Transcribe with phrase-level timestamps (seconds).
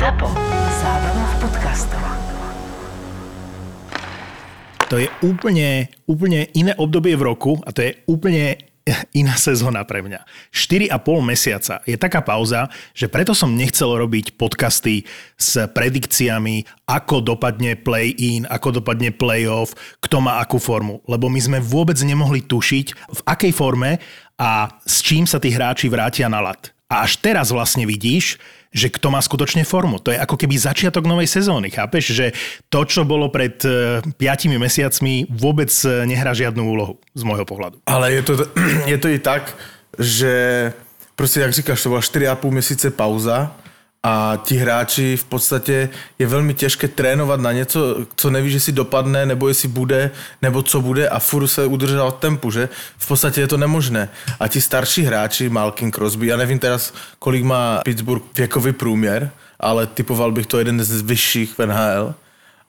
[0.00, 0.32] ZAPO.
[0.80, 2.00] Zábrná v podcastov.
[4.88, 8.56] To je úplne, úplne iné obdobie v roku a to je úplne
[9.20, 10.24] iná sezóna pre mňa.
[10.56, 15.04] 4,5 mesiaca je taká pauza, že preto som nechcel robiť podcasty
[15.36, 21.04] s predikciami, ako dopadne play-in, ako dopadne play-off, kto má akú formu.
[21.04, 24.00] Lebo my sme vôbec nemohli tušiť, v akej forme
[24.40, 26.72] a s čím sa tí hráči vrátia na lat.
[26.88, 28.40] A až teraz vlastne vidíš,
[28.70, 29.98] že kto má skutočne formu.
[29.98, 32.14] To je ako keby začiatok novej sezóny, chápeš?
[32.14, 32.26] Že
[32.70, 37.82] to, čo bolo pred 5 e, mesiacmi, vôbec e, nehrá žiadnu úlohu z môjho pohľadu.
[37.90, 38.32] Ale je to,
[38.94, 39.50] je to i tak,
[39.98, 40.32] že
[41.18, 43.50] proste, jak říkáš, to bola 4,5 měsíce pauza
[44.02, 48.72] a ti hráči v podstatě je velmi těžké trénovat na něco, co neví, že si
[48.72, 50.10] dopadne, nebo jestli bude,
[50.42, 52.68] nebo co bude a furt se v tempu, že?
[52.98, 54.08] V podstatě je to nemožné.
[54.40, 59.86] A ti starší hráči, Malkin Crosby, já nevím teraz, kolik má Pittsburgh věkový průměr, ale
[59.86, 62.14] typoval bych to jeden z vyšších v NHL,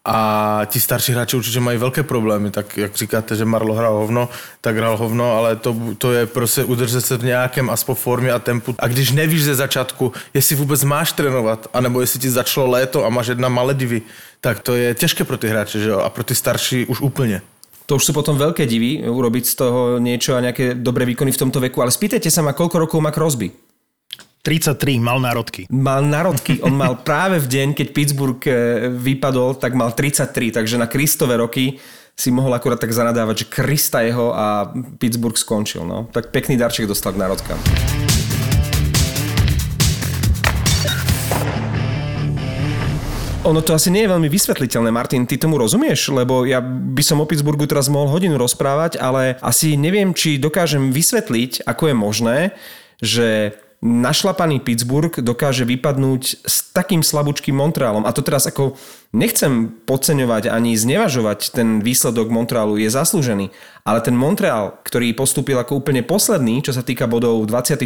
[0.05, 4.29] a ti starší hráči určitě mají velké problémy, tak jak říkáte, že Marlo hrál hovno,
[4.62, 8.39] tak hrál hovno, ale to, to je prostě udržet se v nějakém aspoň formě a
[8.39, 8.76] tempu.
[8.79, 13.09] A když nevíš ze začátku, jestli vůbec máš trénovat, anebo jestli ti začalo léto a
[13.09, 14.01] máš jedna Maledivy,
[14.41, 15.99] tak to je těžké pro ty hráče, že jo?
[15.99, 17.41] A pro ty starší už úplně.
[17.85, 21.41] To už sú potom veľké divy, urobiť z toho niečo a nejaké dobré výkony v
[21.43, 21.83] tomto veku.
[21.83, 23.51] Ale spýtajte sa ma, koľko rokov má Crosby?
[24.41, 25.70] 33, mal národky.
[25.70, 30.81] Mal národky, on mal práve v deň, keď Pittsburgh eh, vypadol, tak mal 33, takže
[30.81, 31.77] na Kristové roky
[32.17, 35.85] si mohol akurát tak zanadávať, že Krista jeho a Pittsburgh skončil.
[35.85, 36.09] No.
[36.09, 37.57] Tak pekný darček dostal k národkám.
[43.45, 46.09] Ono to asi nie je veľmi vysvetliteľné, Martin, ty tomu rozumieš?
[46.13, 50.89] Lebo ja by som o Pittsburghu teraz mohol hodinu rozprávať, ale asi neviem, či dokážem
[50.89, 52.37] vysvetliť, ako je možné,
[53.01, 58.05] že našlapaný Pittsburgh dokáže vypadnúť s takým slabúčkým Montrealom.
[58.05, 58.77] A to teraz ako
[59.10, 63.49] nechcem podceňovať ani znevažovať ten výsledok Montrealu, je zaslúžený.
[63.82, 67.81] Ale ten Montreal, ktorý postúpil ako úplne posledný, čo sa týka bodov 24.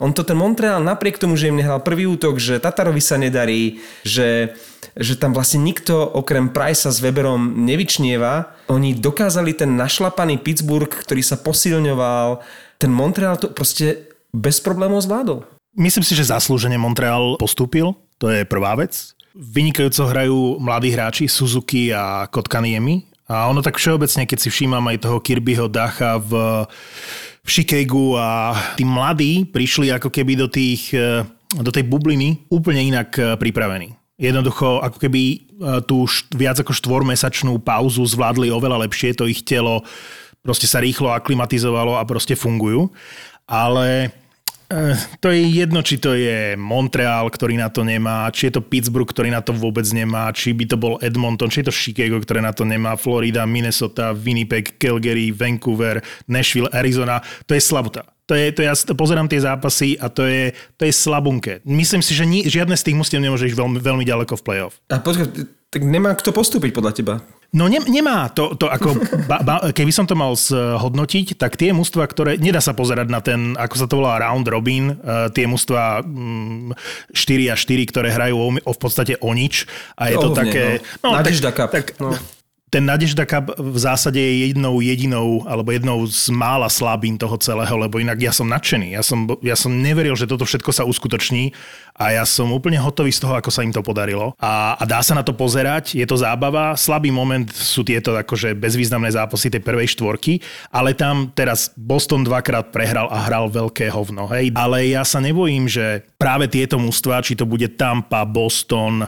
[0.00, 3.84] On to ten Montreal napriek tomu, že im nehral prvý útok, že Tatarovi sa nedarí,
[4.08, 4.56] že,
[4.96, 11.20] že tam vlastne nikto okrem Price s Weberom nevyčnieva, oni dokázali ten našlapaný Pittsburgh, ktorý
[11.20, 12.40] sa posilňoval,
[12.80, 15.44] ten Montreal to proste bez problémov zvládol.
[15.72, 19.16] Myslím si, že zaslúžene Montreal postúpil, to je prvá vec.
[19.32, 25.08] Vynikajúco hrajú mladí hráči Suzuki a Kotkaniemi a ono tak všeobecne, keď si všímam aj
[25.08, 26.32] toho Kirbyho Dacha v,
[27.40, 30.92] v Chicagu a tí mladí prišli ako keby do, tých,
[31.56, 33.96] do tej bubliny úplne inak eh, pripravení.
[34.20, 35.40] Jednoducho, ako keby eh,
[35.88, 36.04] tú
[36.36, 39.80] viac ako štvormesačnú pauzu zvládli oveľa lepšie, to ich telo
[40.44, 42.90] proste sa rýchlo aklimatizovalo a proste fungujú.
[43.46, 44.10] Ale
[45.20, 49.08] to je jedno, či to je Montreal, ktorý na to nemá, či je to Pittsburgh,
[49.08, 52.40] ktorý na to vôbec nemá, či by to bol Edmonton, či je to Chicago, ktoré
[52.40, 57.20] na to nemá, Florida, Minnesota, Winnipeg, Calgary, Vancouver, Nashville, Arizona.
[57.46, 58.08] To je slabota.
[58.30, 61.60] To je, to ja pozerám tie zápasy a to je, to je slabunké.
[61.66, 64.78] Myslím si, že ni, žiadne z tých mustiev nemôže ísť veľmi, veľmi ďaleko v playoff.
[64.88, 65.26] A počkaj,
[65.68, 67.14] tak nemá kto postúpiť podľa teba?
[67.52, 68.96] No ne, nemá to, to ako,
[69.28, 73.20] ba, ba, keby som to mal zhodnotiť, tak tie mužstva, ktoré, nedá sa pozerať na
[73.20, 76.72] ten, ako sa to volá round robin, uh, tie mužstva um,
[77.12, 79.68] 4 a 4, ktoré hrajú o, o, v podstate o nič
[80.00, 80.80] a je to také...
[81.04, 82.16] No, no tak, tak, no
[82.72, 87.76] ten Nadežda Cup v zásade je jednou jedinou, alebo jednou z mála slabín toho celého,
[87.76, 88.96] lebo inak ja som nadšený.
[88.96, 91.52] Ja som, ja som neveril, že toto všetko sa uskutoční
[91.92, 94.32] a ja som úplne hotový z toho, ako sa im to podarilo.
[94.40, 96.72] A, a dá sa na to pozerať, je to zábava.
[96.74, 100.40] Slabý moment sú tieto akože bezvýznamné zápasy tej prvej štvorky,
[100.72, 104.24] ale tam teraz Boston dvakrát prehral a hral veľké hovno.
[104.32, 104.56] Hej.
[104.56, 109.04] Ale ja sa nebojím, že práve tieto mužstva, či to bude Tampa, Boston,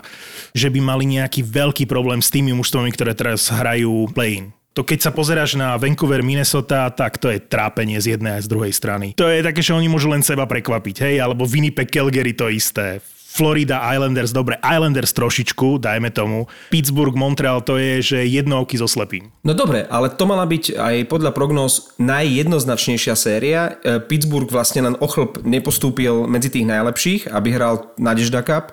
[0.53, 4.53] že by mali nejaký veľký problém s tými mužstvami, ktoré teraz hrajú play-in.
[4.75, 8.51] To keď sa pozeráš na Vancouver, Minnesota, tak to je trápenie z jednej a z
[8.51, 9.15] druhej strany.
[9.15, 12.99] To je také, že oni môžu len seba prekvapiť, hej, alebo Winnipeg, Calgary to isté.
[13.35, 16.51] Florida Islanders, dobre, Islanders trošičku, dajme tomu.
[16.71, 19.31] Pittsburgh, Montreal, to je, že jedno oky so slepým.
[19.47, 23.79] No dobre, ale to mala byť aj podľa prognóz najjednoznačnejšia séria.
[23.79, 28.71] E, Pittsburgh vlastne len ochlb nepostúpil medzi tých najlepších, aby hral Nadežda Cup.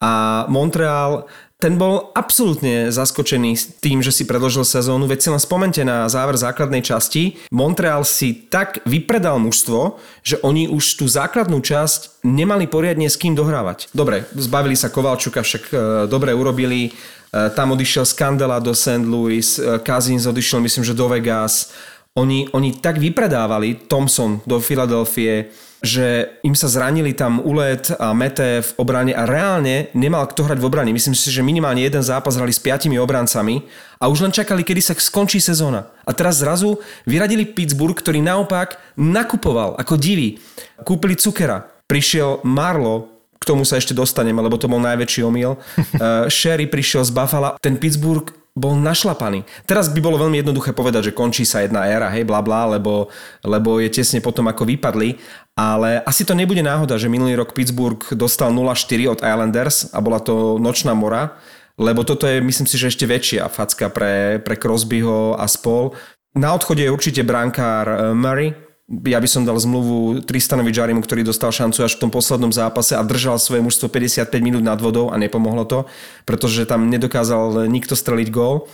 [0.00, 1.28] A Montreal
[1.58, 6.38] ten bol absolútne zaskočený tým, že si predložil sezónu, veď si len spomente na záver
[6.38, 7.34] základnej časti.
[7.50, 13.34] Montreal si tak vypredal mužstvo, že oni už tú základnú časť nemali poriadne s kým
[13.34, 13.90] dohrávať.
[13.90, 15.76] Dobre, zbavili sa Kovalčuka, však e,
[16.06, 16.94] dobre urobili.
[16.94, 19.02] E, tam odišiel Skandela do St.
[19.02, 21.74] Louis, e, Cousins odišiel myslím, že do Vegas.
[22.14, 28.66] Oni, oni tak vypredávali Thompson do Filadelfie, že im sa zranili tam Ulet a Mete
[28.66, 30.90] v obrane a reálne nemal kto hrať v obrane.
[30.90, 33.62] Myslím si, že minimálne jeden zápas hrali s piatimi obrancami
[34.02, 35.90] a už len čakali, kedy sa skončí sezóna.
[36.02, 40.42] A teraz zrazu vyradili Pittsburgh, ktorý naopak nakupoval ako divý.
[40.82, 45.54] Kúpili Cukera, prišiel Marlo, k tomu sa ešte dostaneme, lebo to bol najväčší omyl.
[45.54, 47.54] Uh, Sherry prišiel z Buffalo.
[47.62, 49.46] Ten Pittsburgh bol našlapaný.
[49.62, 53.06] Teraz by bolo veľmi jednoduché povedať, že končí sa jedna éra, hej, bla bla, lebo,
[53.46, 55.14] lebo je tesne potom ako vypadli,
[55.54, 60.18] ale asi to nebude náhoda, že minulý rok Pittsburgh dostal 0-4 od Islanders a bola
[60.18, 61.38] to nočná mora,
[61.78, 65.94] lebo toto je, myslím si, že ešte väčšia facka pre, pre Crosbyho a spol.
[66.34, 68.50] Na odchode je určite brankár eh, Murray,
[68.88, 72.96] ja by som dal zmluvu Tristanovi Jarimu, ktorý dostal šancu až v tom poslednom zápase
[72.96, 75.84] a držal svoje mužstvo 55 minút nad vodou a nepomohlo to,
[76.24, 78.64] pretože tam nedokázal nikto streliť gól.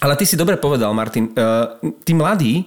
[0.00, 1.76] Ale ty si dobre povedal, Martin, uh,
[2.06, 2.64] tí mladí,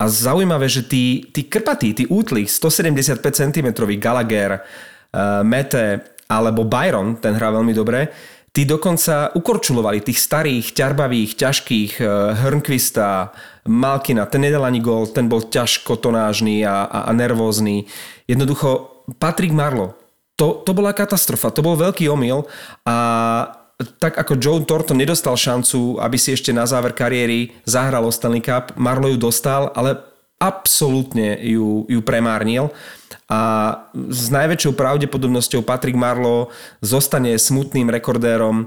[0.00, 3.68] a zaujímavé, že tí, tí krpatí, tí útli, 175 cm,
[4.00, 4.64] Gallagher,
[5.12, 8.08] uh, Mete alebo Byron, ten hrá veľmi dobre,
[8.50, 13.30] Tí dokonca ukorčulovali tých starých, ťarbavých, ťažkých uh, Hrnquista,
[13.70, 17.86] Malkina, ten nedal ani gol, ten bol ťažko tonážny a, a, a nervózny.
[18.26, 19.94] Jednoducho, Patrick Marlo,
[20.34, 22.48] to, to bola katastrofa, to bol veľký omyl
[22.82, 22.96] a
[24.00, 28.44] tak ako Joe Thornton nedostal šancu, aby si ešte na záver kariéry zahral o Stanley
[28.44, 30.00] Cup, Marlo ju dostal, ale
[30.40, 32.72] absolútne ju, ju premárnil
[33.30, 33.40] a
[33.94, 36.50] s najväčšou pravdepodobnosťou Patrick Marlo
[36.82, 38.64] zostane smutným rekordérom e,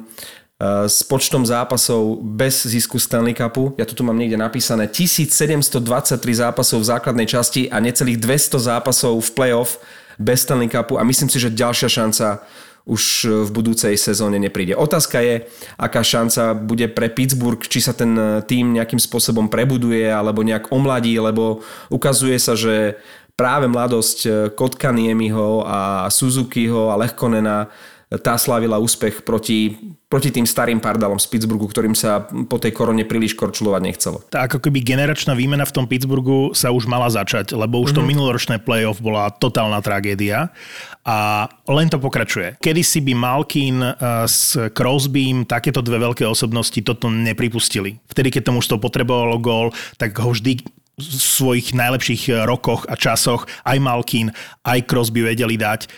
[0.87, 3.75] s počtom zápasov bez zisku Stanley Cupu.
[3.75, 4.87] Ja to tu mám niekde napísané.
[4.87, 5.83] 1723
[6.15, 9.83] zápasov v základnej časti a necelých 200 zápasov v playoff
[10.15, 12.47] bez Stanley Cupu a myslím si, že ďalšia šanca
[12.83, 13.03] už
[13.47, 14.75] v budúcej sezóne nepríde.
[14.75, 15.47] Otázka je,
[15.79, 21.15] aká šanca bude pre Pittsburgh, či sa ten tým nejakým spôsobom prebuduje alebo nejak omladí,
[21.15, 22.99] lebo ukazuje sa, že
[23.33, 29.73] práve mladosť eh, Kotkaniemiho a Suzukiho a Lechkonena eh, tá slavila úspech proti,
[30.05, 34.17] proti tým starým pardalom z Pittsburghu, ktorým sa po tej korone príliš korčulovať nechcelo.
[34.29, 38.05] Tá ako keby generačná výmena v tom Pittsburghu sa už mala začať, lebo už mm-hmm.
[38.05, 40.53] to minuloročné playoff bola totálna tragédia
[41.01, 42.61] a len to pokračuje.
[42.61, 43.93] Kedy si by Malkin eh,
[44.29, 47.97] s Crosbym, takéto dve veľké osobnosti toto nepripustili.
[48.05, 53.49] Vtedy, keď to mužstvo potrebovalo gól, tak ho vždy svojich najlepších eh, rokoch a časoch
[53.65, 54.29] aj Malkin,
[54.65, 55.89] aj Crosby vedeli dať.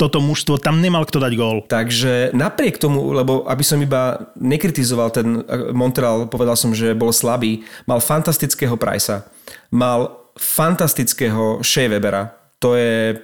[0.00, 1.68] Toto mužstvo tam nemal kto dať gól.
[1.68, 7.14] Takže napriek tomu, lebo aby som iba nekritizoval ten eh, Montreal, povedal som, že bol
[7.14, 9.26] slabý, mal fantastického Pricea,
[9.70, 13.16] mal fantastického Shea Webera, to je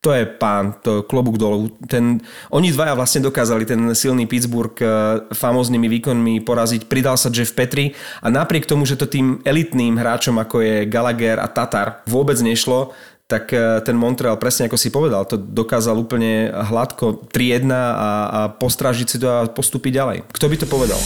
[0.00, 1.68] to je pán, to je klobúk dolu.
[1.84, 4.88] Ten, oni dvaja vlastne dokázali ten silný Pittsburgh eh,
[5.28, 6.88] famoznými výkonmi poraziť.
[6.88, 7.92] Pridal sa Jeff Petri
[8.24, 12.96] a napriek tomu, že to tým elitným hráčom ako je Gallagher a Tatar vôbec nešlo,
[13.28, 18.40] tak eh, ten Montreal, presne ako si povedal, to dokázal úplne hladko 3-1 a, a
[18.56, 20.18] postrážiť si to a postúpiť ďalej.
[20.32, 21.00] Kto by to povedal?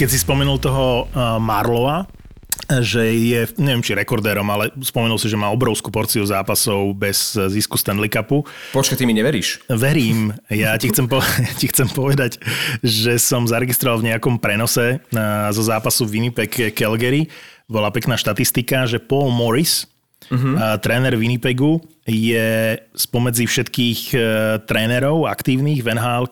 [0.00, 2.04] Keď si spomenul toho uh, Marlova,
[2.66, 7.78] že je, neviem či rekordérom, ale spomenul si, že má obrovskú porciu zápasov bez zisku
[7.78, 8.42] Stanley Cupu.
[8.74, 9.62] Počkaj, ty mi neveríš?
[9.70, 10.34] Verím.
[10.50, 11.22] Ja ti chcem, po,
[11.60, 12.42] ti chcem povedať,
[12.82, 14.98] že som zaregistroval v nejakom prenose
[15.54, 17.30] zo zápasu Winnipeg Calgary.
[17.70, 19.86] Bola pekná štatistika, že Paul Morris,
[20.30, 20.78] uh-huh.
[20.82, 24.18] tréner Winnipegu, je spomedzi všetkých e,
[24.62, 26.30] trénerov aktívnych v nhl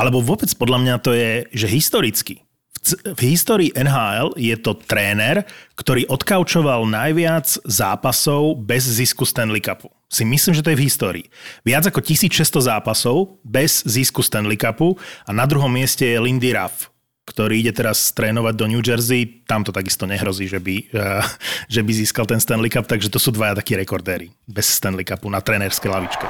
[0.00, 2.40] alebo vôbec podľa mňa to je, že historicky
[2.88, 5.44] v histórii NHL je to tréner,
[5.76, 9.92] ktorý odkaučoval najviac zápasov bez zisku Stanley Cupu.
[10.08, 11.26] Si myslím, že to je v histórii.
[11.62, 14.96] Viac ako 1600 zápasov bez zisku Stanley Cupu
[15.28, 16.88] a na druhom mieste je Lindy Ruff,
[17.28, 19.44] ktorý ide teraz trénovať do New Jersey.
[19.44, 21.22] Tam to takisto nehrozí, že by, uh,
[21.74, 25.28] že by získal ten Stanley Cup, takže to sú dvaja takí rekordéri bez Stanley Cupu
[25.28, 26.26] na trénerskej lavičke.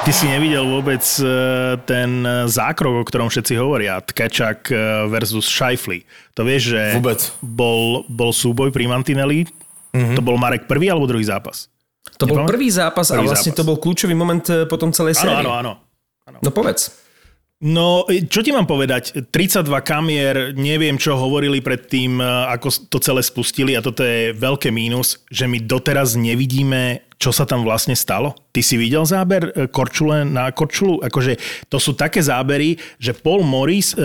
[0.00, 1.28] Ty si nevidel vôbec e,
[1.84, 4.00] ten zákrok, o ktorom všetci hovoria.
[4.00, 4.76] Tkečak e,
[5.12, 6.08] versus Šajfli.
[6.32, 7.20] To vieš, že vôbec.
[7.44, 9.44] Bol, bol súboj pri Mantinelli.
[9.92, 10.16] Mm-hmm.
[10.16, 11.68] To bol Marek prvý alebo druhý zápas?
[12.16, 13.60] To bol prvý zápas prvý a vlastne zápas.
[13.60, 15.36] to bol kľúčový moment e, potom celej série.
[15.36, 15.72] Áno, áno,
[16.24, 16.38] áno.
[16.40, 16.99] No povedz.
[17.60, 19.28] No, čo ti mám povedať?
[19.28, 25.20] 32 kamier, neviem, čo hovorili predtým, ako to celé spustili a toto je veľké mínus,
[25.28, 28.32] že my doteraz nevidíme čo sa tam vlastne stalo?
[28.48, 31.04] Ty si videl záber e, Korčule na Korčulu?
[31.04, 31.36] Akože
[31.68, 34.00] to sú také zábery, že Paul Morris e,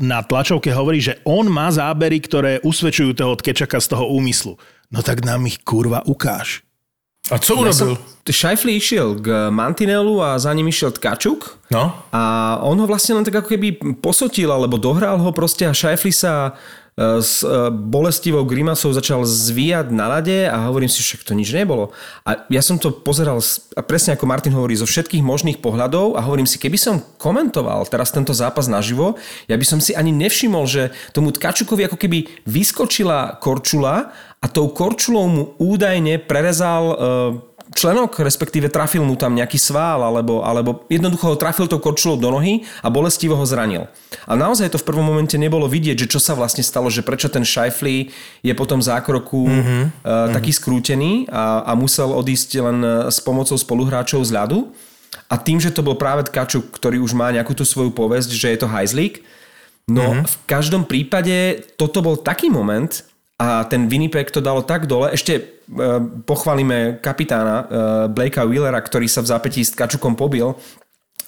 [0.00, 4.56] na tlačovke hovorí, že on má zábery, ktoré usvedčujú toho Tkečaka z toho úmyslu.
[4.88, 6.64] No tak nám ich kurva ukáž.
[7.28, 8.00] A co urobil?
[8.24, 11.58] Ja Šajfli išiel k Mantinelu a za ním išiel Tkačuk.
[11.74, 11.98] No.
[12.14, 16.14] A on ho vlastne len tak ako keby posotil, alebo dohral ho proste a Šajfli
[16.14, 16.54] sa
[17.00, 21.96] s e, bolestivou grimasou začal zvíjať na lade a hovorím si, však to nič nebolo.
[22.28, 23.40] A ja som to pozeral,
[23.72, 27.88] a presne ako Martin hovorí, zo všetkých možných pohľadov a hovorím si, keby som komentoval
[27.88, 29.16] teraz tento zápas naživo,
[29.48, 34.72] ja by som si ani nevšimol, že tomu Tkačukovi ako keby vyskočila korčula a tou
[34.72, 36.94] korčulou mu údajne prerezal e,
[37.76, 42.32] členok, respektíve trafil mu tam nejaký svál, alebo, alebo jednoducho ho trafil tou korčulou do
[42.32, 43.86] nohy a bolestivo ho zranil.
[44.26, 47.30] A naozaj to v prvom momente nebolo vidieť, že čo sa vlastne stalo, že prečo
[47.30, 48.10] ten Šajfli
[48.42, 49.82] je potom zákroku mm-hmm.
[50.02, 54.72] uh, taký skrútený a, a musel odísť len eh, s pomocou spoluhráčov z ľadu.
[55.30, 58.50] A tým, že to bol práve Tkačuk, ktorý už má nejakú tú svoju povesť, že
[58.50, 59.22] je to hajzlík,
[59.86, 60.26] no mm-hmm.
[60.26, 63.09] v každom prípade toto bol taký moment,
[63.40, 65.16] a ten Winnipeg to dalo tak dole.
[65.16, 65.42] Ešte e,
[66.28, 67.64] pochválime kapitána e,
[68.12, 70.52] Blakea Wheelera, ktorý sa v zápätí s Kačukom pobil.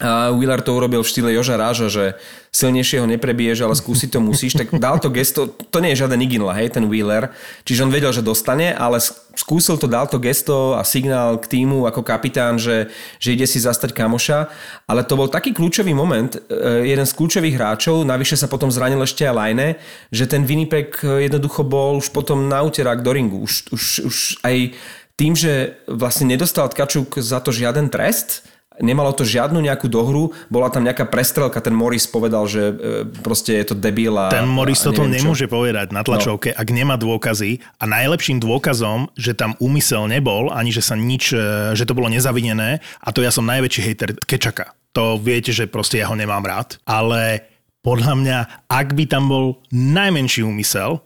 [0.00, 2.04] A Wheeler to urobil v štýle Joža Ráža, že
[2.48, 4.56] silnejšieho neprebiješ, ale skúsiť to musíš.
[4.56, 7.32] Tak dal to gesto, to nie je žiaden Iginla, hej, ten Wheeler.
[7.68, 9.00] Čiže on vedel, že dostane, ale
[9.36, 12.88] skúsil to, dal to gesto a signál k týmu ako kapitán, že,
[13.20, 14.48] že ide si zastať kamoša.
[14.88, 19.00] Ale to bol taký kľúčový moment, e, jeden z kľúčových hráčov, navyše sa potom zranil
[19.00, 19.68] ešte aj Lajne,
[20.12, 23.38] že ten Winnipeg jednoducho bol už potom na úterák do ringu.
[23.44, 24.76] Už, už, už aj
[25.16, 28.44] tým, že vlastne nedostal Tkačuk za to žiaden trest,
[28.80, 32.74] Nemalo to žiadnu nejakú dohru, bola tam nejaká prestrelka, ten Morris povedal, že e,
[33.20, 34.32] proste je to debil a...
[34.32, 35.52] Ten Morris a toto nemôže čo.
[35.52, 36.56] povedať na tlačovke, no.
[36.56, 41.76] ak nemá dôkazy a najlepším dôkazom, že tam úmysel nebol, ani že sa nič, e,
[41.76, 44.72] že to bolo nezavinené a to ja som najväčší hejter Kečaka.
[44.96, 47.48] To viete, že proste ja ho nemám rád, ale
[47.82, 48.38] podľa mňa,
[48.70, 51.02] ak by tam bol najmenší úmysel,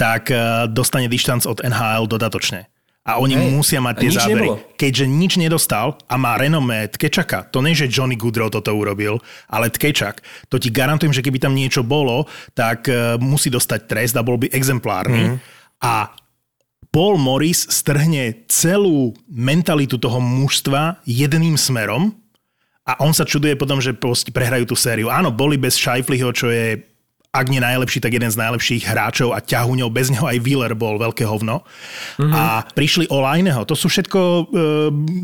[0.00, 2.68] tak e, dostane dištanc od NHL dodatočne.
[3.06, 4.50] A oni Hej, musia mať tie zábery.
[4.50, 4.74] Nebolo.
[4.74, 9.70] Keďže nič nedostal a má renomé Tkečaka, to nie, že Johnny Goodrow toto urobil, ale
[9.70, 12.26] Tkečak, to ti garantujem, že keby tam niečo bolo,
[12.58, 15.22] tak uh, musí dostať trest a bol by exemplárny.
[15.32, 15.36] Mm.
[15.86, 16.10] A
[16.90, 22.10] Paul Morris strhne celú mentalitu toho mužstva jedným smerom
[22.86, 23.98] a on sa čuduje potom, že
[24.32, 25.10] prehrajú tú sériu.
[25.10, 26.95] Áno, boli bez Scheifliho, čo je
[27.36, 29.88] ak nie najlepší, tak jeden z najlepších hráčov a ťahuňov.
[29.92, 31.62] Bez neho aj Wheeler bol veľké hovno.
[32.16, 32.32] Mm-hmm.
[32.32, 33.62] A prišli o Lajneho.
[33.68, 34.42] To sú všetko e,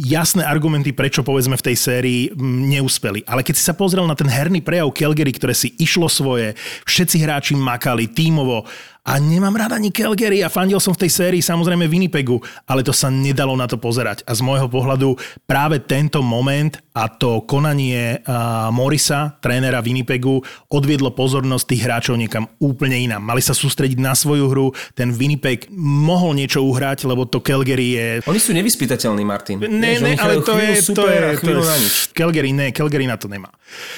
[0.05, 3.25] jasné argumenty, prečo povedzme v tej sérii neúspeli.
[3.25, 6.53] Ale keď si sa pozrel na ten herný prejav Calgary, ktoré si išlo svoje,
[6.85, 8.69] všetci hráči makali tímovo,
[9.03, 12.39] a nemám rád ani Calgary a fandil som v tej sérii samozrejme Winnipegu,
[12.71, 14.23] ale to sa nedalo na to pozerať.
[14.31, 18.23] A z môjho pohľadu práve tento moment a to konanie
[18.71, 20.39] Morisa, trénera Winnipegu,
[20.71, 23.27] odviedlo pozornosť tých hráčov niekam úplne inám.
[23.27, 28.07] Mali sa sústrediť na svoju hru, ten Winnipeg mohol niečo uhrať, lebo to Calgary je...
[28.31, 29.59] Oni sú nevyspytateľní, Martin.
[29.67, 31.87] Ne, ne, ale to je, to je, to je.
[32.15, 33.51] Calgary, ne, Calgary na to nemá.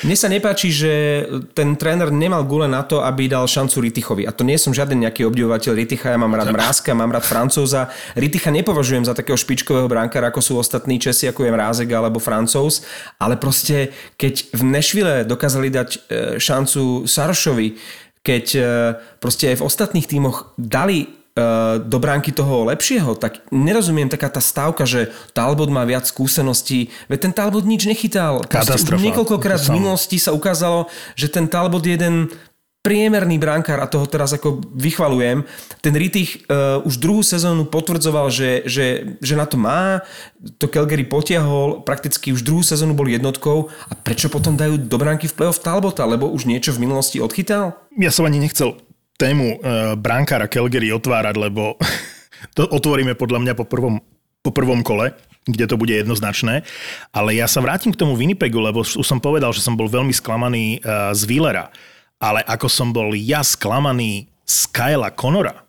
[0.06, 0.92] Mne sa nepáči, že
[1.52, 4.22] ten tréner nemal gule na to, aby dal šancu Ritichovi.
[4.24, 7.90] A to nie som žiaden nejaký obdivovateľ Riticha, ja mám rád Mrázka, mám rád Francúza.
[8.14, 12.86] Riticha nepovažujem za takého špičkového brankára, ako sú ostatní Česi, ako je Mrázek alebo Francúz,
[13.18, 15.98] ale proste keď v Nešvile dokázali dať e,
[16.38, 17.68] šancu Sarošovi,
[18.22, 18.60] keď e,
[19.18, 24.38] proste aj v ostatných tímoch dali Eh, do bránky toho lepšieho, tak nerozumiem taká tá
[24.38, 28.46] stávka, že Talbot má viac skúseností, veď ten Talbot nič nechytal.
[28.46, 29.02] Katastrofa.
[29.02, 30.86] Niekoľkokrát v minulosti sa ukázalo,
[31.18, 32.30] že ten Talbot je jeden
[32.84, 35.48] priemerný brankár a toho teraz ako vychvalujem.
[35.80, 40.04] Ten Rittich uh, už druhú sezónu potvrdzoval, že, že, že na to má.
[40.60, 43.72] To Calgary potiahol, prakticky už druhú sezónu bol jednotkou.
[43.88, 46.04] A prečo potom dajú do bránky v play-off Talbota?
[46.04, 47.72] Lebo už niečo v minulosti odchytal?
[47.96, 48.76] Ja som ani nechcel
[49.16, 51.80] tému uh, brankára Calgary otvárať, lebo
[52.56, 53.96] to otvoríme podľa mňa po prvom,
[54.44, 55.16] po prvom kole,
[55.48, 56.60] kde to bude jednoznačné.
[57.16, 60.12] Ale ja sa vrátim k tomu Winnipegu, lebo už som povedal, že som bol veľmi
[60.12, 61.72] sklamaný uh, z Wheelera.
[62.18, 65.64] Ale ako som bol ja sklamaný z Kyla Conora,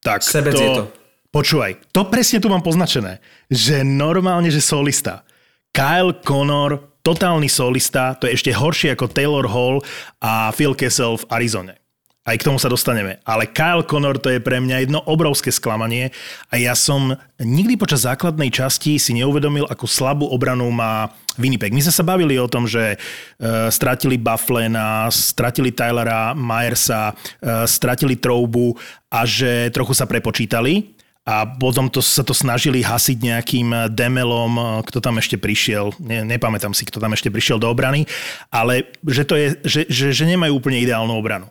[0.00, 0.62] tak Sebec to...
[0.62, 0.84] je to.
[1.30, 5.22] Počúvaj, to presne tu mám poznačené, že normálne, že solista.
[5.70, 9.78] Kyle Connor, totálny solista, to je ešte horšie ako Taylor Hall
[10.18, 11.79] a Phil Kessel v Arizone.
[12.30, 13.18] Aj k tomu sa dostaneme.
[13.26, 16.14] Ale Kyle Connor to je pre mňa jedno obrovské sklamanie
[16.46, 21.74] a ja som nikdy počas základnej časti si neuvedomil, akú slabú obranu má Winnipeg.
[21.74, 28.14] My sme sa bavili o tom, že uh, stratili Bufflena, stratili Tylera Myersa, uh, stratili
[28.14, 28.78] Troubu
[29.10, 30.94] a že trochu sa prepočítali
[31.26, 36.72] a potom to, sa to snažili hasiť nejakým demelom, kto tam ešte prišiel, ne, nepamätám
[36.78, 38.06] si, kto tam ešte prišiel do obrany,
[38.54, 41.50] ale že, to je, že, že, že nemajú úplne ideálnu obranu.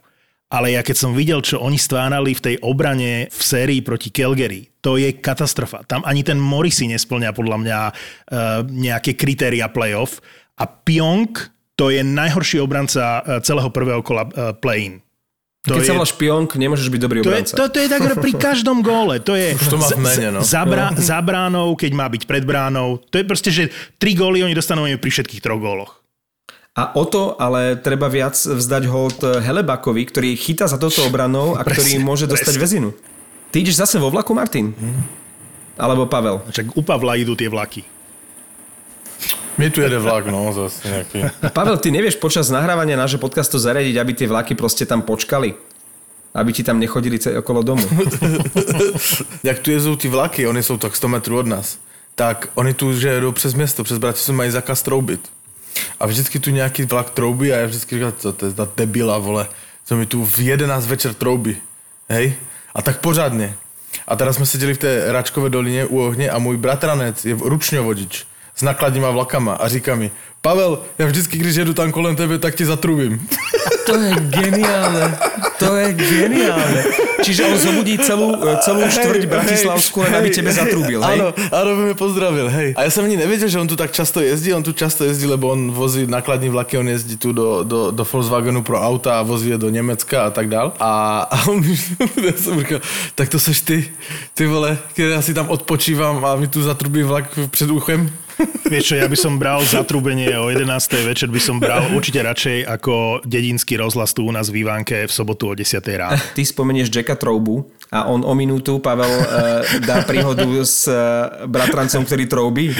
[0.49, 4.65] Ale ja keď som videl, čo oni stvárali v tej obrane v sérii proti Calgary,
[4.81, 5.85] to je katastrofa.
[5.85, 7.93] Tam ani ten Morrissey nesplňa podľa mňa uh,
[8.65, 10.17] nejaké kritéria playoff.
[10.57, 11.37] A Pyong
[11.77, 15.05] to je najhorší obranca uh, celého prvého kola uh, play-in.
[15.67, 17.53] To Keď sa je, volá špionk, nemôžeš byť dobrý to, je, obranca.
[17.53, 19.19] to, to je tak pri každom góle.
[19.21, 20.41] To je to má v mene, no.
[20.41, 22.97] za, brá, za bránou, keď má byť pred bránou.
[23.11, 23.63] To je proste, že
[23.99, 25.98] tri góly oni dostanú pri všetkých troch góloch.
[26.79, 31.67] A o to ale treba viac vzdať hold Helebakovi, ktorý chytá za toto obranou a
[31.67, 32.63] ktorý Presne, môže dostať presne.
[32.63, 32.89] väzinu.
[33.51, 34.71] Ty ideš zase vo vlaku, Martin?
[35.75, 36.39] Alebo Pavel?
[36.47, 37.83] Však u Pavla idú tie vlaky.
[39.59, 41.19] Mi tu jede vlak, no, zase nejaký.
[41.51, 45.59] Pavel, ty nevieš počas nahrávania nášho podcastu zariadiť, aby tie vlaky proste tam počkali?
[46.31, 47.83] Aby ti tam nechodili ce- okolo domu.
[49.43, 51.75] Jak tu jezdou ty vlaky, oni jsou tak 100 metrů od nás,
[52.15, 55.27] tak oni tu, že jedou přes město, přes Bratislavu mají zakaz troubit.
[55.99, 59.47] A vždycky tu nějaký vlak troubí a já vždycky říkám, to je za debila, vole,
[59.85, 61.57] co mi tu v 11 večer troubí.
[62.09, 62.33] Hej?
[62.75, 63.55] A tak pořádně.
[64.07, 68.25] A teraz jsme seděli v té Račkové dolině u ohně a můj bratranec je ručňovodič
[68.55, 72.55] s nakladníma vlakama a říká mi, Pavel, já vždycky, když jedu tam kolem tebe, tak
[72.55, 73.27] ti zatrubím.
[73.85, 75.17] To je geniálne.
[75.59, 76.81] To je geniálne.
[77.19, 81.19] Čiže on zobudí celú, celú štvrť Bratislavsku, len aby tebe zatrúbil, hej?
[81.19, 82.69] Áno, áno, by mi pozdravil, hej.
[82.79, 85.27] A ja som ani nevedel, že on tu tak často jezdí, on tu často jezdí,
[85.27, 89.25] lebo on vozí nakladní vlaky, on jezdí tu do, do, do Volkswagenu pro auta a
[89.27, 90.71] vozí je do Německa a tak dál.
[90.79, 91.75] A, a on mi,
[92.29, 92.79] ja som říkal,
[93.17, 93.77] tak to seš ty,
[94.33, 98.07] ty vole, keď ja si tam odpočívam a mi tu zatrubí vlak před uchem.
[98.71, 100.69] Vieš čo, ja by som bral zatrúbenie o 11.
[101.03, 105.11] večer, by som bral určite radšej ako dedinský rozhlas tu u nás v Ivánke v
[105.11, 105.83] sobotu o 10.
[105.99, 106.15] ráno.
[106.15, 109.25] Ty spomenieš Jacka Troubu a on o minútu, Pavel, eh,
[109.81, 110.95] dá príhodu s eh,
[111.49, 112.69] bratrancom, ktorý troubí.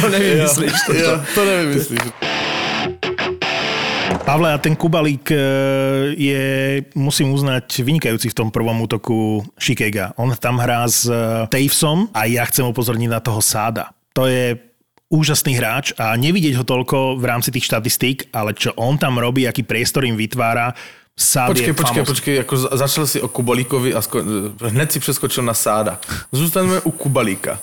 [0.00, 0.76] to nevymyslíš.
[0.86, 0.94] toto.
[0.96, 2.25] Jo, to nevymyslíš.
[4.26, 5.38] Pavle, a ten Kubalík e,
[6.18, 6.42] je,
[6.98, 10.18] musím uznať, vynikajúci v tom prvom útoku Shikega.
[10.18, 13.94] On tam hrá s e, Tavesom a ja chcem upozorniť na toho Sáda.
[14.18, 14.58] To je
[15.14, 19.46] úžasný hráč a nevidieť ho toľko v rámci tých štatistík, ale čo on tam robí,
[19.46, 20.74] aký priestor im vytvára,
[21.16, 22.12] Sád Počkej, je počkej, famózny.
[22.12, 24.20] počkej, ako za- začal si o Kubalíkovi a sko-
[24.68, 25.96] hned si preskočil na Sáda.
[26.28, 27.56] Zůstaneme u Kubalíka.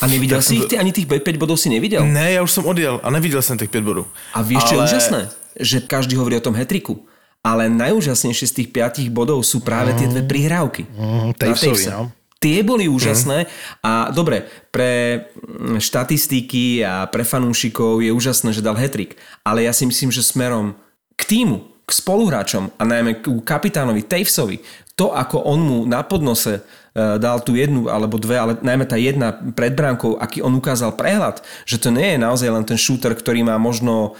[0.00, 0.68] A nevidel si ich?
[0.68, 2.04] Ty ani tých 5 bodov si nevidel?
[2.04, 4.06] Ne, já už jsem odjel a neviděl jsem těch pět bodů.
[4.36, 5.39] A vieš, čo je úžasné?
[5.58, 7.02] Že každý hovorí o tom hetriku.
[7.40, 10.84] Ale najúžasnejšie z tých 5 bodov sú práve tie dve prihrávky.
[10.84, 11.90] Mm, Na Tavesovi, Tavese.
[11.90, 12.12] no.
[12.40, 13.48] Tie boli úžasné
[13.84, 19.16] a dobre, pre mm, štatistiky a pre fanúšikov je úžasné, že dal hetrik.
[19.44, 20.76] Ale ja si myslím, že smerom
[21.16, 24.60] k týmu, k spoluhráčom a najmä k kapitánovi Tavesovi,
[25.00, 26.62] to ako on mu na podnose e,
[27.16, 31.40] dal tú jednu alebo dve, ale najmä tá jedna pred bránkou, aký on ukázal prehľad,
[31.64, 34.12] že to nie je naozaj len ten shooter, ktorý má možno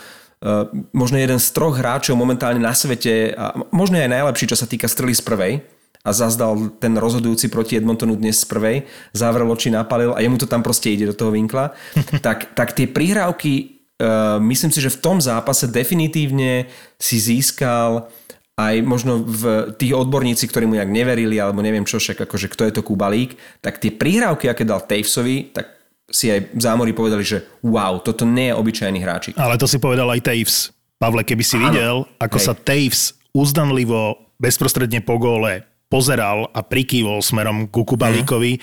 [0.97, 4.89] možno jeden z troch hráčov momentálne na svete a možno aj najlepší, čo sa týka
[4.89, 5.53] strely z prvej.
[6.01, 10.49] A zazdal ten rozhodujúci proti Edmontonu dnes z prvej, zavrel oči, napalil a jemu to
[10.49, 11.77] tam proste ide do toho vinkla,
[12.25, 18.09] tak, tak tie prihrávky Uh, myslím si, že v tom zápase definitívne si získal
[18.57, 22.63] aj možno v tých odborníci, ktorí mu nejak neverili, alebo neviem čo, však akože kto
[22.65, 25.80] je to Kubalík, tak tie prihrávky, aké dal Tavesovi, tak
[26.11, 29.35] si aj zámori povedali, že wow, toto nie je obyčajný hráčik.
[29.39, 30.75] Ale to si povedal aj Taves.
[31.01, 31.65] Pavle, keby si Áno.
[31.71, 32.45] videl, ako Hej.
[32.45, 33.01] sa Taves
[33.33, 38.61] uzdanlivo bezprostredne po góle pozeral a prikývol smerom ku Kubalíkovi,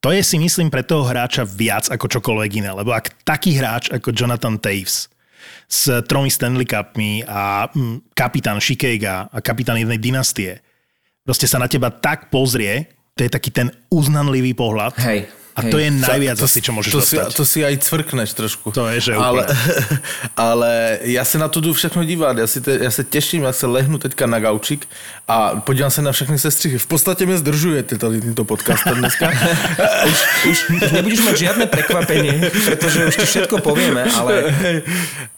[0.00, 2.70] to je si myslím pre toho hráča viac ako čokoľvek iné.
[2.72, 5.12] Lebo ak taký hráč ako Jonathan Taves
[5.68, 10.64] s tromi Stanley Cupmi a mm, kapitán Shikega a kapitán jednej dynastie
[11.24, 14.96] proste sa na teba tak pozrie, to je taký ten uznanlivý pohľad.
[14.98, 15.70] Hej, A hej.
[15.70, 17.34] to je najviac asi, čo môžeš to si, dostať.
[17.36, 18.70] to si aj cvrkneš trošku.
[18.70, 19.46] To je, že ale,
[20.36, 22.38] ale já se na to jdu všechno dívat.
[22.38, 24.88] Já, si te, já se těším, jak se lehnu teďka na gaučík
[25.28, 26.78] a podívám se na všechny sestřichy.
[26.78, 29.30] V podstatě mě zdržujete tady tímto podcastem dneska.
[30.06, 30.18] Už,
[30.50, 34.52] už, už nebudeš mať žiadne prekvapenie, pretože už ti všetko povieme, ale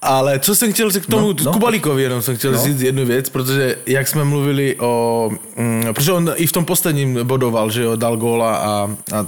[0.03, 1.53] Ale co jsem chtěl k tomu No, no.
[1.53, 2.65] Kubalíkovi, jenom jsem chtěl No.
[2.65, 5.31] říct jednu věc, protože jak jsme mluvili o...
[5.57, 9.25] Mm, protože on i v tom posledním bodoval, že jo, dal góla a, a, a.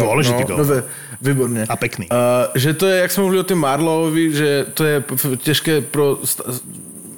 [0.00, 0.58] Dôležitý no, gól.
[0.58, 0.84] No, ve-
[1.20, 1.66] výborně.
[1.68, 2.06] A pekný.
[2.10, 2.16] Uh,
[2.54, 5.04] že to je, jak jsme mluvili o tom Marlovovi, že to je
[5.36, 6.44] těžké pro sta-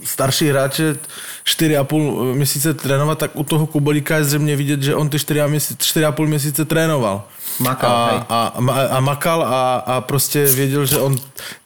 [0.04, 0.96] starší hráče
[1.44, 5.74] 4,5 měsíce trénovat, tak u toho Kubalíka je zřejmě vidět, že on ty 4,5 měsíce,
[6.00, 7.24] 4,5 měsíce trénoval.
[7.60, 8.18] Makal, hej.
[8.28, 11.16] a, a, a, a makal a, a prostě věděl, že on,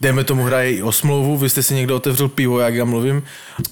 [0.00, 3.22] dejme tomu, hraje i o smlouvu, vy jste si někdo otevřel pivo, jak já mluvím.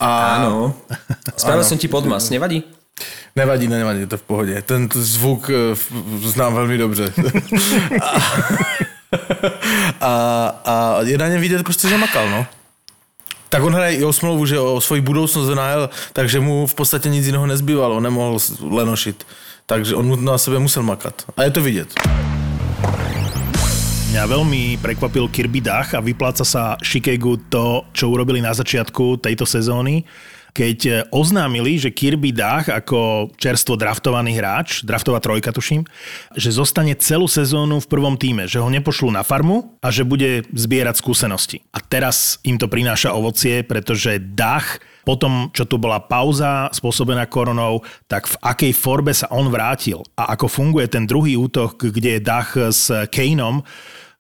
[0.01, 0.75] A áno.
[1.37, 2.63] Spravil som ti podmas, nevadí?
[3.37, 4.63] Nevadí, ne, nevadí, to v pohodě.
[4.63, 5.77] Ten zvuk eh,
[6.21, 7.13] znám velmi dobře.
[10.01, 10.13] a,
[10.65, 12.47] a, a je na něm vidět prostě, že makal, no.
[13.49, 17.09] Tak on hraje i o smlouvu, že o svoji budoucnost NHL, takže mu v podstatě
[17.09, 18.39] nic jiného nezbývalo, nemohl
[18.71, 19.27] lenošit.
[19.67, 21.23] Takže on na sebe musel makat.
[21.37, 21.89] A je to vidět.
[24.13, 29.49] Mňa veľmi prekvapil Kirby Dach a vypláca sa Chicago to, čo urobili na začiatku tejto
[29.49, 30.05] sezóny
[30.53, 35.89] keď oznámili, že Kirby Dach ako čerstvo draftovaný hráč, draftová trojka tuším,
[36.37, 40.45] že zostane celú sezónu v prvom týme, že ho nepošlú na farmu a že bude
[40.53, 41.65] zbierať skúsenosti.
[41.73, 47.27] A teraz im to prináša ovocie, pretože Dach po tom, čo tu bola pauza spôsobená
[47.27, 52.19] koronou, tak v akej forbe sa on vrátil a ako funguje ten druhý útok, kde
[52.19, 53.67] je Dach s Kaneom,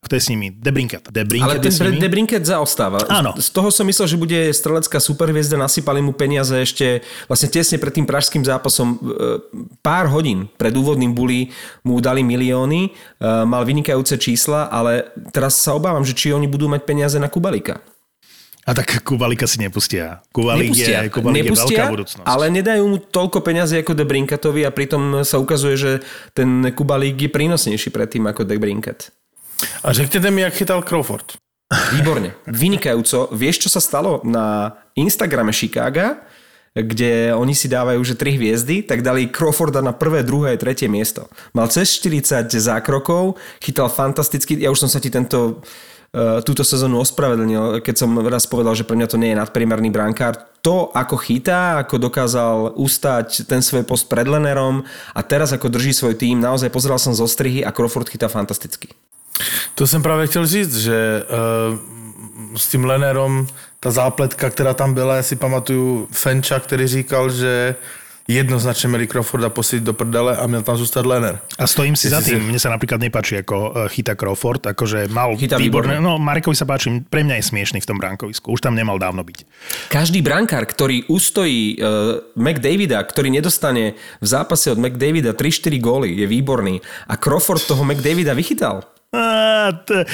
[0.02, 0.52] kto je s nimi?
[0.52, 1.08] Debrinket.
[1.08, 3.00] Debrinket Ale ten je Debrinket zaostáva.
[3.08, 3.32] Áno.
[3.38, 7.96] Z toho som myslel, že bude strelecká superhviezda, nasypali mu peniaze ešte vlastne tesne pred
[7.96, 9.40] tým pražským zápasom e,
[9.80, 11.54] pár hodín pred úvodným buli
[11.86, 12.90] mu dali milióny, e,
[13.48, 17.78] mal vynikajúce čísla, ale teraz sa obávam, že či oni budú mať peniaze na Kubalika.
[18.68, 20.20] A tak Kubalika si nepustia.
[20.34, 21.06] Kubalik, nepustia.
[21.06, 22.26] Je, Kubalik nepustia, je veľká budúcnosť.
[22.26, 25.90] ale nedajú mu toľko peňazí ako Debrinkatovi a pritom sa ukazuje, že
[26.34, 29.21] ten Kubalík je prínosnejší predtým ako Debrinkat.
[29.84, 31.32] A řekněte mi, jak chytal Crawford.
[31.92, 32.36] Výborne.
[32.46, 33.32] Vynikajúco.
[33.32, 36.20] Vieš, čo sa stalo na Instagrame Chicaga,
[36.72, 41.28] kde oni si dávajú že tri hviezdy, tak dali Crawforda na prvé, druhé, tretie miesto.
[41.52, 46.96] Mal cez 40 zákrokov, chytal fantasticky, ja už som sa ti tento uh, túto sezónu
[47.04, 50.48] ospravedlnil, keď som raz povedal, že pre mňa to nie je nadpriemerný brankár.
[50.64, 54.80] To, ako chytá, ako dokázal ustať ten svoj post pred Lenerom
[55.12, 58.96] a teraz ako drží svoj tým, naozaj pozeral som zo strihy a Crawford chytá fantasticky.
[59.74, 61.78] To jsem právě chtěl říct, že uh,
[62.56, 63.46] s tím Lenerom,
[63.80, 67.74] ta zápletka, která tam byla, já si pamatuju Fenča, který říkal, že
[68.30, 71.38] jednoznačne Mary Crawforda posiť do prdele a měl tam zůstat Lenner.
[71.58, 72.38] A stojím si za tým.
[72.38, 72.46] Si...
[72.54, 75.98] Mne sa napríklad nepáči, ako e, chyta Crawford, akože mal chyta výborné.
[75.98, 78.54] No, Marekovi sa páči, pre mňa je smiešný v tom bránkovisku.
[78.54, 79.38] Už tam nemal dávno byť.
[79.90, 86.26] Každý brankár, ktorý ustojí uh, McDavida, ktorý nedostane v zápase od McDavida 3-4 góly, je
[86.30, 86.78] výborný.
[87.10, 88.86] A Crawford toho McDavida vychytal.
[89.12, 90.04] A, t-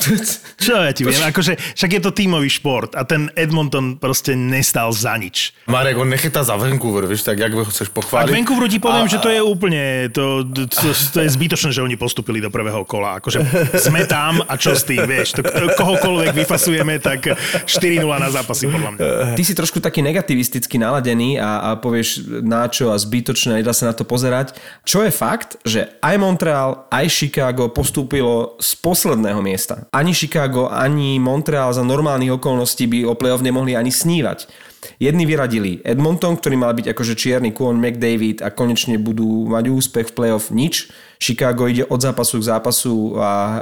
[0.64, 1.18] čo ja ti viem?
[1.18, 5.50] Akože však je to tímový šport a ten Edmonton proste nestal za nič.
[5.66, 8.30] Marek, on nechytá za Vancouver, vieš, tak jak ho chceš pochváliť?
[8.30, 11.82] A Vancouveru ti poviem, a, že to je úplne, to, to, to, je zbytočné, že
[11.82, 13.18] oni postupili do prvého kola.
[13.18, 13.42] Akože
[13.82, 15.42] sme tam a čo s tým, vieš, to,
[15.74, 17.34] kohokoľvek vyfasujeme, tak
[17.66, 19.02] 4-0 na zápasy, podľa mňa.
[19.34, 23.90] Ty si trošku taký negativisticky naladený a, a povieš na čo a zbytočné, nedá sa
[23.90, 24.54] na to pozerať.
[24.86, 31.16] Čo je fakt, že aj Montreal, aj Chicago postúpilo z posledného miesta ani Chicago, ani
[31.16, 34.68] Montreal za normálnych okolností by o playoff nemohli ani snívať.
[34.96, 40.12] Jedni vyradili Edmonton, ktorý mal byť akože čierny kôň McDavid a konečne budú mať úspech
[40.12, 40.88] v playoff nič.
[41.20, 43.58] Chicago ide od zápasu k zápasu a e,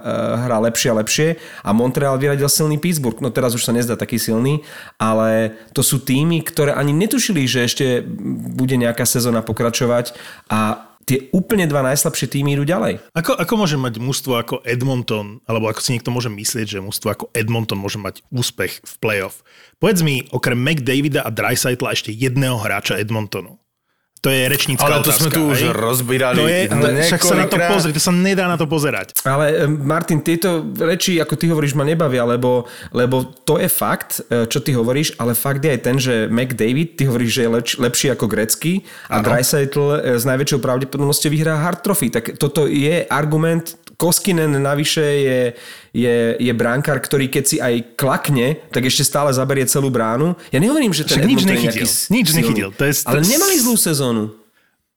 [0.47, 1.29] hrá lepšie a lepšie
[1.67, 3.19] a Montreal vyradil silný Pittsburgh.
[3.19, 4.63] No teraz už sa nezdá taký silný,
[4.95, 8.07] ale to sú týmy, ktoré ani netušili, že ešte
[8.55, 10.15] bude nejaká sezóna pokračovať
[10.47, 13.01] a tie úplne dva najslabšie týmy idú ďalej.
[13.17, 17.09] Ako, ako môže mať mužstvo ako Edmonton, alebo ako si niekto môže myslieť, že mužstvo
[17.09, 19.41] ako Edmonton môže mať úspech v playoff?
[19.81, 23.57] Povedz mi, okrem McDavida a Dreisaitla ešte jedného hráča Edmontonu.
[24.19, 25.53] To je rečnícka Ale to otázka, sme tu aj?
[25.55, 26.39] už rozbírali.
[26.43, 29.15] To je, ale však sa na to pozri, to sa nedá na to pozerať.
[29.23, 34.51] Ale Martin, tieto reči, ako ty hovoríš, ma nebavia, lebo, lebo to je fakt, e,
[34.51, 37.69] čo ty hovoríš, ale fakt je aj ten, že McDavid, ty hovoríš, že je leč,
[37.79, 42.11] lepší ako grecký a Dreisaitl e, s najväčšou pravdepodobnosťou vyhrá hard trophy.
[42.11, 45.41] Tak toto je argument, Koskinen navyše je,
[45.91, 50.39] je, je bránkar, ktorý keď si aj klakne, tak ešte stále zaberie celú bránu.
[50.55, 51.87] Ja nehovorím, že ten Však nič nechytil.
[52.15, 52.69] Nič nechytil.
[52.79, 54.39] To je, ale nemali zlú sezónu.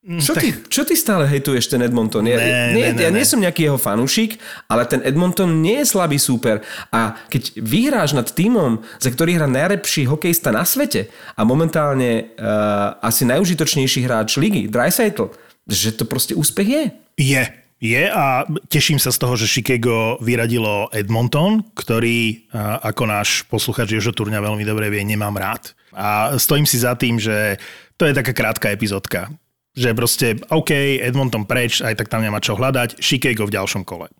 [0.01, 2.25] Mm, čo, ty, čo ty stále hejtuješ ten Edmonton?
[2.25, 5.93] Ja, ne, nie, ne, ja nie som nejaký jeho fanúšik, ale ten Edmonton nie je
[5.93, 6.65] slabý súper.
[6.89, 12.97] A keď vyhráš nad týmom, za ktorý hrá najlepší hokejista na svete a momentálne uh,
[12.97, 15.29] asi najužitočnejší hráč ligy, Dreisaitl,
[15.69, 16.83] že to proste úspech je.
[17.21, 17.60] Je.
[17.81, 22.45] Je a teším sa z toho, že Chicago vyradilo Edmonton, ktorý,
[22.85, 25.73] ako náš posluchač Jožo Turňa veľmi dobre vie, nemám rád.
[25.89, 27.57] A stojím si za tým, že
[27.97, 29.33] to je taká krátka epizódka.
[29.73, 30.69] Že proste, OK,
[31.01, 34.13] Edmonton preč, aj tak tam nemá čo hľadať, Chicago v ďalšom kole.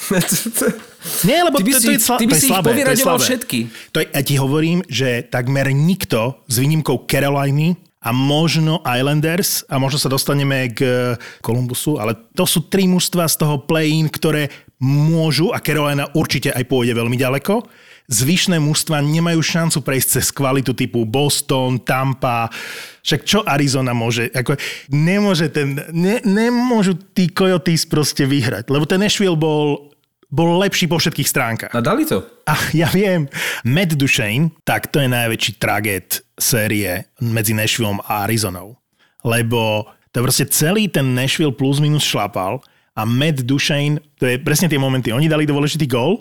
[1.28, 2.70] Nie, lebo ty by to, to, je, sla- ty by to je slabé.
[2.74, 3.22] To je slabé.
[3.22, 3.58] všetky.
[3.94, 9.76] To je, ja ti hovorím, že takmer nikto s výnimkou Caroliny a možno Islanders a
[9.76, 11.12] možno sa dostaneme k
[11.44, 14.48] Columbusu, ale to sú tri mužstva z toho play-in, ktoré
[14.80, 17.68] môžu a Carolina určite aj pôjde veľmi ďaleko.
[18.10, 22.50] Zvyšné mužstva nemajú šancu prejsť cez kvalitu typu Boston, Tampa,
[23.04, 24.32] však čo Arizona môže?
[24.34, 24.58] Ako,
[24.90, 29.92] nemôže ten, ne, nemôžu tí Coyotes proste vyhrať, lebo ten Nashville bol
[30.30, 31.72] bol lepší po všetkých stránkach.
[31.74, 32.22] A dali to?
[32.46, 33.26] A ja viem.
[33.66, 38.74] Matt Duchesne, tak to je najväčší traget série medzi Nashvilleom a Arizonou.
[39.22, 42.58] Lebo to proste celý ten Nashville plus minus šlapal
[42.96, 46.18] a Matt Duchesne, to je presne tie momenty, oni dali dôležitý gól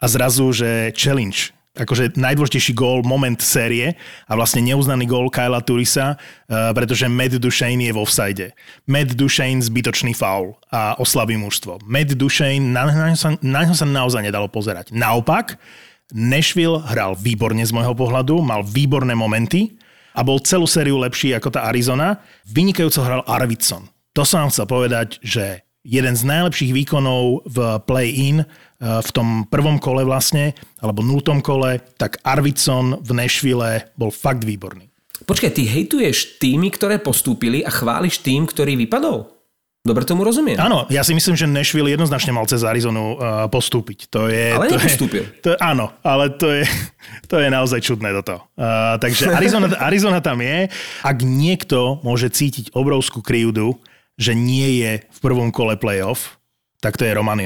[0.00, 6.16] a zrazu, že challenge, akože najdôležitejší gól, moment série a vlastne neuznaný gól Kyla Turisa,
[6.16, 8.46] uh, pretože Matt Duchesne je v offside.
[8.88, 11.84] Matt Duchesne zbytočný faul a oslabý mužstvo.
[11.84, 14.90] Matt Duchesne, na, na, na ňo sa naozaj nedalo pozerať.
[14.96, 15.60] Naopak,
[16.12, 19.74] Nashville hral výborne z môjho pohľadu, mal výborné momenty
[20.12, 22.20] a bol celú sériu lepší ako tá Arizona.
[22.44, 23.88] Vynikajúco hral Arvidsson.
[24.12, 28.46] To som vám chcel povedať, že jeden z najlepších výkonov v play-in eh,
[28.80, 30.52] v tom prvom kole vlastne,
[30.84, 34.92] alebo nultom kole, tak Arvidsson v Nashville bol fakt výborný.
[35.22, 39.41] Počkaj, ty hejtuješ týmy, ktoré postúpili a chváliš tým, ktorý vypadol?
[39.82, 40.54] Dobre tomu rozumiem.
[40.62, 44.06] Áno, ja si myslím, že Nashville jednoznačne mal cez Arizonu uh, postúpiť.
[44.14, 45.26] To je, ale to nepostúpil.
[45.26, 46.62] Je, to, áno, ale to je,
[47.26, 48.46] to je naozaj čudné toto.
[48.54, 50.70] Uh, takže Arizona, Arizona tam je.
[51.02, 53.74] Ak niekto môže cítiť obrovskú krivdu,
[54.14, 56.38] že nie je v prvom kole playoff,
[56.78, 57.42] tak to je Roman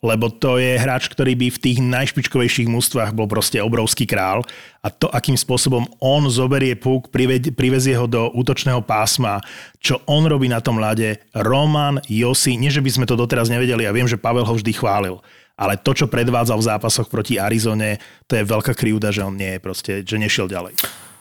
[0.00, 4.48] lebo to je hráč, ktorý by v tých najšpičkovejších mústvách bol proste obrovský král
[4.80, 9.44] a to, akým spôsobom on zoberie puk, privezie ho do útočného pásma,
[9.76, 13.84] čo on robí na tom ľade, Roman, Josi, nie že by sme to doteraz nevedeli,
[13.84, 15.20] ja viem, že Pavel ho vždy chválil,
[15.60, 19.56] ale to, čo predvádzal v zápasoch proti Arizone, to je veľká krivda, že on nie
[19.56, 20.80] je proste, že nešiel ďalej.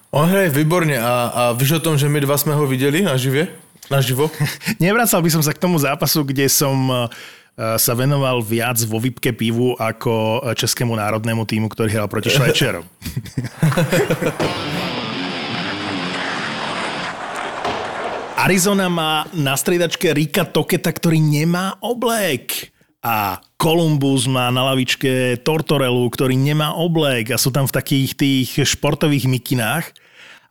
[0.09, 3.13] On hraje výborne a, a víš o tom, že my dva sme ho videli na
[3.19, 3.51] žive?
[3.91, 4.31] Na živo?
[4.81, 7.11] Nevracal by som sa k tomu zápasu, kde som
[7.59, 12.87] sa venoval viac vo výpke pivu ako českému národnému týmu, ktorý hral proti Švajčerom.
[18.39, 22.71] Arizona má na striedačke Rika Toketa, ktorý nemá oblek.
[23.03, 28.49] A Columbus má na lavičke Tortorelu, ktorý nemá oblek a sú tam v takých tých
[28.63, 29.91] športových mikinách.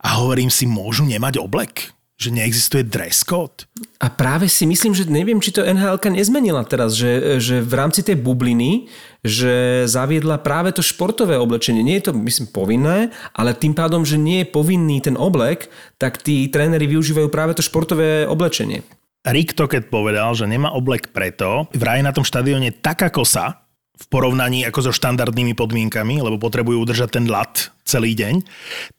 [0.04, 1.96] A hovorím si, môžu nemať oblek?
[2.18, 3.70] Že neexistuje dress code?
[4.02, 8.02] A práve si myslím, že neviem, či to nhl nezmenila teraz, že, že v rámci
[8.02, 8.90] tej bubliny,
[9.22, 11.86] že zaviedla práve to športové oblečenie.
[11.86, 16.18] Nie je to, myslím, povinné, ale tým pádom, že nie je povinný ten oblek, tak
[16.18, 18.82] tí tréneri využívajú práve to športové oblečenie.
[19.22, 23.67] Rick Toket povedal, že nemá oblek preto, vraj na tom štadióne taká kosa,
[23.98, 28.44] v porovnaní ako so štandardnými podmienkami, lebo potrebujú udržať ten lat celý deň,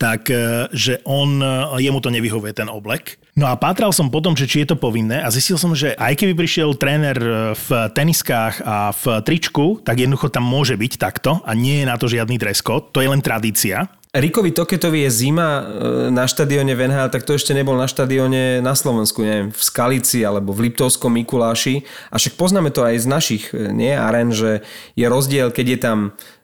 [0.01, 3.21] tak e, že on, e, jemu to nevyhovuje ten oblek.
[3.38, 6.17] No a pátral som potom, že či je to povinné a zistil som, že aj
[6.17, 11.39] keby prišiel tréner e, v teniskách a v tričku, tak jednoducho tam môže byť takto
[11.45, 13.88] a nie je na to žiadny dress code, to je len tradícia.
[14.10, 15.69] Rikovi Toketovi je zima
[16.10, 20.26] na štadióne v NHL, tak to ešte nebol na štadióne na Slovensku, neviem, v Skalici
[20.26, 21.86] alebo v Liptovskom Mikuláši.
[22.10, 24.65] A však poznáme to aj z našich nie, aren, že
[24.98, 25.98] je rozdiel, keď je tam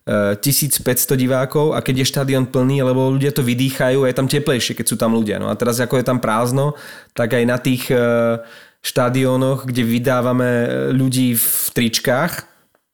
[0.06, 0.86] 1500
[1.18, 4.86] divákov a keď je štadión plný, lebo ľudia to vydýchajú a je tam teplejšie, keď
[4.86, 5.42] sú tam ľudia.
[5.42, 6.78] No a teraz ako je tam prázdno,
[7.18, 7.90] tak aj na tých
[8.86, 10.50] štadiónoch, kde vydávame
[10.94, 12.46] ľudí v tričkách,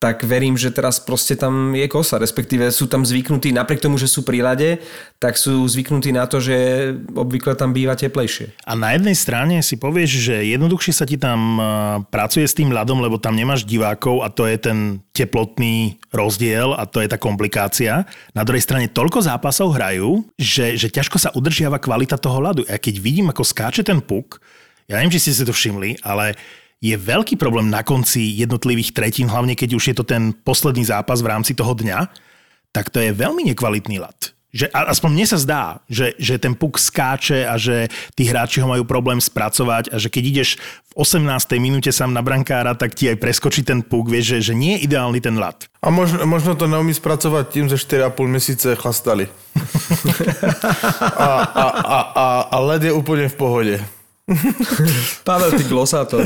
[0.01, 4.09] tak verím, že teraz proste tam je kosa, respektíve sú tam zvyknutí, napriek tomu, že
[4.09, 4.81] sú pri lade,
[5.21, 6.57] tak sú zvyknutí na to, že
[7.13, 8.57] obvykle tam býva teplejšie.
[8.65, 11.63] A na jednej strane si povieš, že jednoduchšie sa ti tam e,
[12.09, 16.89] pracuje s tým ľadom, lebo tam nemáš divákov a to je ten teplotný rozdiel a
[16.89, 18.09] to je tá komplikácia.
[18.33, 22.65] Na druhej strane toľko zápasov hrajú, že, že ťažko sa udržiava kvalita toho ľadu.
[22.65, 24.41] A keď vidím, ako skáče ten puk,
[24.89, 26.33] ja neviem, či ste si to všimli, ale
[26.81, 31.21] je veľký problém na konci jednotlivých tretín, hlavne keď už je to ten posledný zápas
[31.21, 32.09] v rámci toho dňa,
[32.73, 34.33] tak to je veľmi nekvalitný lat.
[34.51, 37.87] Že, aspoň mne sa zdá, že, že ten puk skáče a že
[38.19, 40.49] tí hráči ho majú problém spracovať a že keď ideš
[40.91, 41.23] v 18.
[41.55, 44.91] minúte sám na brankára, tak ti aj preskočí ten puk, vieš, že, že nie je
[44.91, 45.71] ideálny ten lat.
[45.79, 49.31] A možno, možno to neumí spracovať tým, že 4,5 mesiace chlastali.
[51.15, 53.75] a, a, a, a, a led je úplne v pohode.
[55.27, 56.23] Pavel, ty glosátor.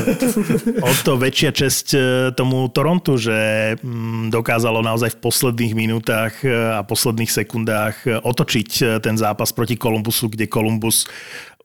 [0.82, 1.98] O to väčšia česť e,
[2.32, 3.36] tomu Torontu, že
[3.80, 9.74] mm, dokázalo naozaj v posledných minútach e, a posledných sekundách e, otočiť ten zápas proti
[9.74, 11.10] Kolumbusu, kde Kolumbus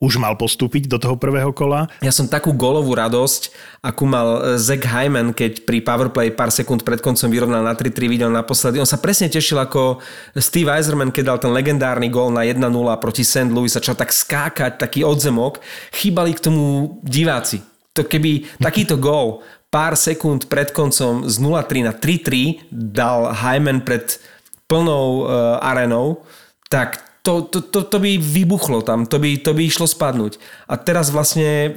[0.01, 1.85] už mal postúpiť do toho prvého kola.
[2.01, 3.53] Ja som takú golovú radosť,
[3.85, 8.33] akú mal Zach Hyman, keď pri powerplay pár sekúnd pred koncom vyrovnal na 3-3, videl
[8.33, 8.81] naposledy.
[8.81, 10.01] On sa presne tešil ako
[10.41, 12.65] Steve Eiserman, keď dal ten legendárny gól na 1-0
[12.97, 13.53] proti St.
[13.53, 15.61] Louis, začal tak skákať, taký odzemok.
[15.93, 17.61] Chýbali k tomu diváci.
[17.93, 24.17] To keby takýto gól pár sekúnd pred koncom z 0-3 na 3-3 dal Hyman pred
[24.65, 26.23] plnou uh, arenou,
[26.71, 30.41] tak to, to, to, to by vybuchlo tam, to by, to by išlo spadnúť.
[30.65, 31.71] A teraz vlastne e,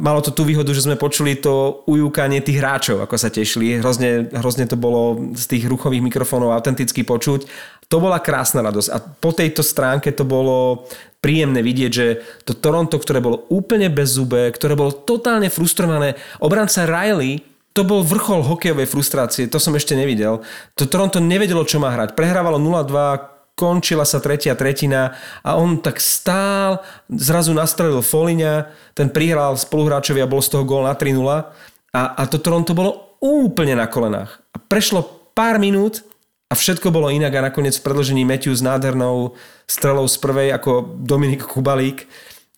[0.00, 3.76] malo to tú výhodu, že sme počuli to ujúkanie tých hráčov, ako sa tešili.
[3.84, 7.44] Hrozne, hrozne to bolo z tých ruchových mikrofónov autenticky počuť.
[7.92, 8.88] To bola krásna radosť.
[8.88, 10.88] A po tejto stránke to bolo
[11.20, 12.06] príjemné vidieť, že
[12.48, 18.04] to Toronto, ktoré bolo úplne bez zube, ktoré bolo totálne frustrované, obranca Riley to bol
[18.04, 20.44] vrchol hokejovej frustrácie, to som ešte nevidel.
[20.76, 22.12] To Toronto nevedelo, čo má hrať.
[22.12, 23.31] Prehrávalo 0-2,
[23.62, 25.14] končila sa tretia tretina
[25.46, 28.66] a on tak stál, zrazu nastrelil Foliňa,
[28.98, 31.22] ten prihral spoluhráčovi a bol z toho gól na 3-0
[31.94, 34.42] a, a to Toronto bolo úplne na kolenách.
[34.50, 36.02] A prešlo pár minút
[36.50, 39.38] a všetko bolo inak a nakoniec v predložení Matthew s nádhernou
[39.70, 42.10] strelou z prvej ako Dominik Kubalík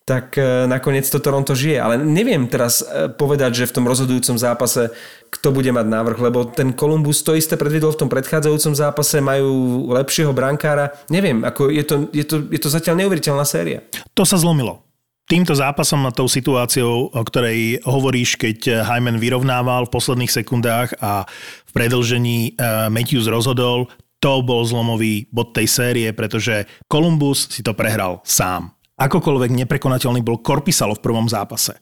[0.05, 1.81] tak e, nakoniec to Toronto žije.
[1.81, 4.93] Ale neviem teraz e, povedať, že v tom rozhodujúcom zápase
[5.35, 9.91] kto bude mať návrh, lebo ten Columbus to isté predvidol v tom predchádzajúcom zápase, majú
[9.91, 10.95] lepšieho brankára.
[11.11, 13.83] Neviem, ako je to, je to, je to zatiaľ neuveriteľná séria.
[14.15, 14.87] To sa zlomilo.
[15.27, 21.25] Týmto zápasom a tou situáciou, o ktorej hovoríš, keď Hyman vyrovnával v posledných sekundách a
[21.65, 22.61] v predlžení
[22.93, 23.89] Matthews rozhodol,
[24.21, 28.77] to bol zlomový bod tej série, pretože Columbus si to prehral sám.
[29.05, 31.77] Akokoľvek neprekonateľný bol Korpisalo v prvom zápase.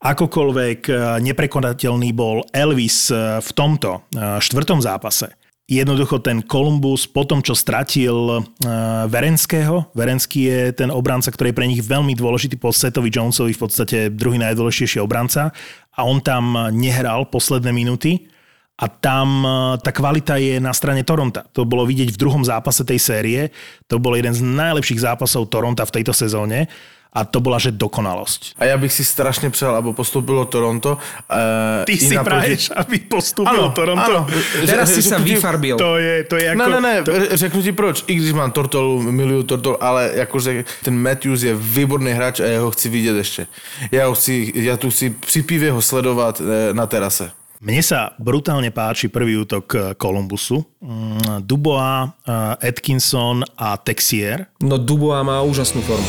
[0.00, 5.36] Akokoľvek e, neprekonateľný bol Elvis e, v tomto e, štvrtom zápase.
[5.68, 8.44] Jednoducho ten Columbus po tom, čo stratil
[9.08, 13.62] Verenského, Verenský je ten obranca, ktorý je pre nich veľmi dôležitý po Setovi Jonesovi, v
[13.62, 15.54] podstate druhý najdôležitejší obranca
[15.96, 18.28] a on tam nehral posledné minúty
[18.82, 21.46] a tam e, tá kvalita je na strane Toronta.
[21.54, 23.54] To bolo vidieť v druhom zápase tej série.
[23.86, 26.66] To bol jeden z najlepších zápasov Toronta v tejto sezóne
[27.12, 28.56] a to bola, že dokonalosť.
[28.56, 30.96] A ja bych si strašne přál, aby postupilo Toronto.
[31.28, 34.24] Uh, Ty si praješ, aby postupilo ano, Toronto?
[34.24, 34.32] Ano.
[34.64, 35.76] Teraz si sa vyfarbil.
[35.76, 36.56] To je, to je ako...
[36.56, 37.12] Ne, ne, ne, to...
[37.36, 38.08] řeknu ti proč.
[38.08, 42.64] I když mám Tortolu, miluju Tortol, ale akože ten Matthews je výborný hráč a ja
[42.64, 43.42] ho chci vidieť ešte.
[43.92, 47.41] Ja, ho chci, ja tu chci pri pive ho sledovať eh, na terase.
[47.62, 50.66] Mne sa brutálne páči prvý útok Kolumbusu.
[50.82, 54.50] Mm, Dubois, eh, Atkinson a Texier.
[54.58, 56.02] No Dubois má úžasnú formu.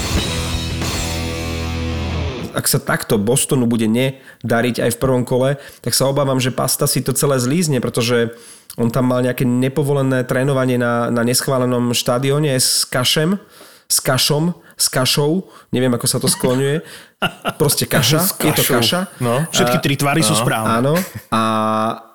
[2.58, 6.90] Ak sa takto Bostonu bude nedariť aj v prvom kole, tak sa obávam, že Pasta
[6.90, 8.34] si to celé zlízne, pretože
[8.74, 13.38] on tam mal nejaké nepovolené trénovanie na, na neschválenom štadióne s kašem,
[13.86, 16.82] s kašom, s kašou, neviem ako sa to skloňuje,
[17.58, 19.00] proste kaša, je to kaša.
[19.20, 19.46] No.
[19.52, 20.28] Všetky tri tvary no.
[20.28, 20.74] sú správne.
[20.80, 20.94] Áno.
[21.32, 21.44] A,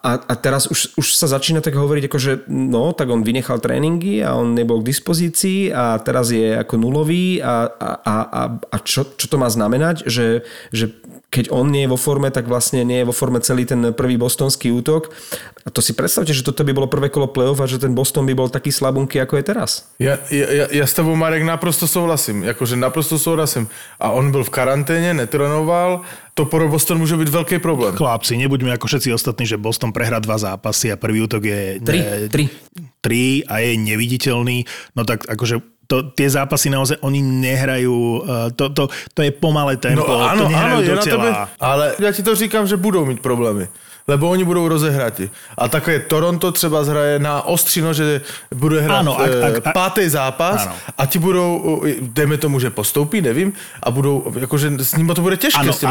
[0.03, 3.61] a, a teraz už, už sa začína tak hovoriť, ako že no, tak on vynechal
[3.61, 7.91] tréningy a on nebol k dispozícii a teraz je ako nulový a, a,
[8.25, 10.95] a, a čo, čo to má znamenať, že, že
[11.29, 14.17] keď on nie je vo forme, tak vlastne nie je vo forme celý ten prvý
[14.17, 15.13] bostonský útok.
[15.61, 18.25] A to si predstavte, že toto by bolo prvé kolo play-off a že ten Boston
[18.25, 19.71] by bol taký slabunky, ako je teraz.
[20.01, 22.49] Ja, ja, ja s tebou, Marek, naprosto souhlasím.
[22.49, 23.69] Jakože naprosto souhlasím.
[24.01, 24.53] A on byl v
[24.99, 26.03] karanténe, netrenoval,
[26.35, 27.95] to pro Boston môže byť veľký problém.
[27.95, 31.61] Chlapci, nebuďme ako všetci ostatní, že Boston prehrá dva zápasy a prvý útok je...
[31.83, 32.45] Tri, ne, tri.
[32.99, 34.67] Tri a je neviditeľný.
[34.99, 39.81] No tak akože to, tie zápasy naozaj oni nehrajú, uh, to, to, to je pomalé
[39.81, 41.25] tempo, no, áno, to nehrajú áno, do tela.
[41.25, 43.73] Tebe, ale ja ti to říkám, že budou mít problémy
[44.09, 45.31] lebo oni budou rozehrati.
[45.59, 48.21] A také Toronto třeba zhraje na ostřino, že
[48.55, 50.75] bude hrát ano, ak, ak, ak, pátý zápas ano.
[50.99, 55.37] a ti budou, dejme tomu, že postoupí, nevím, a budou, akože s ním to bude
[55.37, 55.85] těžké ano, s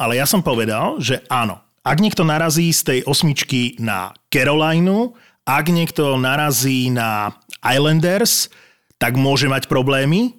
[0.00, 1.60] ale ja som povedal, že áno.
[1.80, 5.16] Ak niekto narazí z tej osmičky na Carolinu,
[5.48, 7.32] ak niekto narazí na
[7.64, 8.52] Islanders,
[9.00, 10.36] tak môže mať problémy.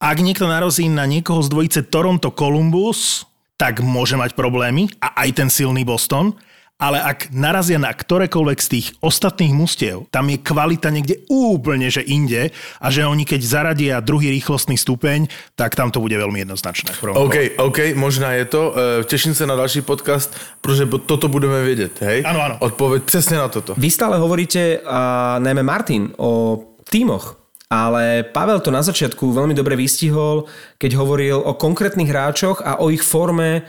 [0.00, 3.28] Ak niekto narazí na niekoho z dvojice Toronto-Columbus,
[3.64, 6.36] tak môže mať problémy a aj ten silný Boston.
[6.74, 12.02] Ale ak narazia na ktorékoľvek z tých ostatných mustiev, tam je kvalita niekde úplne, že
[12.02, 12.50] inde
[12.82, 16.92] a že oni keď zaradia druhý rýchlostný stupeň, tak tam to bude veľmi jednoznačné.
[17.14, 18.62] OK, OK, možná je to.
[18.74, 22.18] E, teším sa na ďalší podcast, pretože toto budeme vedieť, hej?
[22.26, 22.58] Áno, áno.
[22.58, 23.78] Odpoveď presne na toto.
[23.78, 26.58] Vy stále hovoríte, a najmä Martin, o
[26.90, 30.46] tímoch ale Pavel to na začiatku veľmi dobre vystihol,
[30.76, 33.64] keď hovoril o konkrétnych hráčoch a o ich forme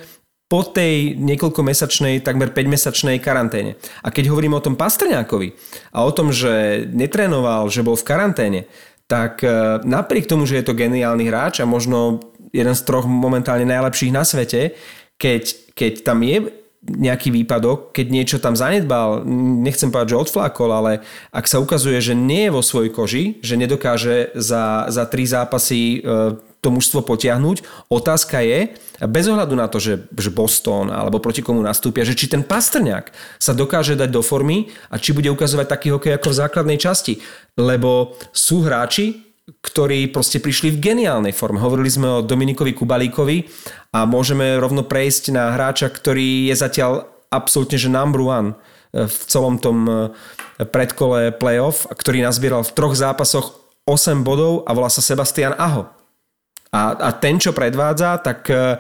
[0.45, 3.81] po tej niekoľkomesačnej, takmer 5-mesačnej karanténe.
[4.05, 5.57] A keď hovoríme o tom Pastrňákovi
[5.89, 8.61] a o tom, že netrénoval, že bol v karanténe,
[9.09, 12.21] tak e, napriek tomu, že je to geniálny hráč a možno
[12.53, 14.77] jeden z troch momentálne najlepších na svete,
[15.17, 19.25] keď, keď tam je nejaký výpadok, keď niečo tam zanedbal,
[19.65, 20.91] nechcem povedať, že odflákol, ale
[21.33, 26.05] ak sa ukazuje, že nie je vo svojej koži, že nedokáže za, za tri zápasy
[26.05, 28.73] e, to mužstvo potiahnuť, otázka je,
[29.05, 33.11] bez ohľadu na to, že, že Boston alebo proti komu nastúpia, že či ten Pastrňák
[33.37, 37.21] sa dokáže dať do formy a či bude ukazovať taký hokej ako v základnej časti.
[37.53, 41.61] Lebo sú hráči, ktorí proste prišli v geniálnej forme.
[41.61, 43.45] Hovorili sme o Dominikovi Kubalíkovi
[43.93, 48.57] a môžeme rovno prejsť na hráča, ktorý je zatiaľ absolútne že number one
[48.93, 49.93] e, v celom tom e,
[50.65, 55.85] predkole playoff, ktorý nazbieral v troch zápasoch 8 bodov a volá sa Sebastian Aho.
[56.75, 58.75] A, a ten, čo predvádza, tak eh,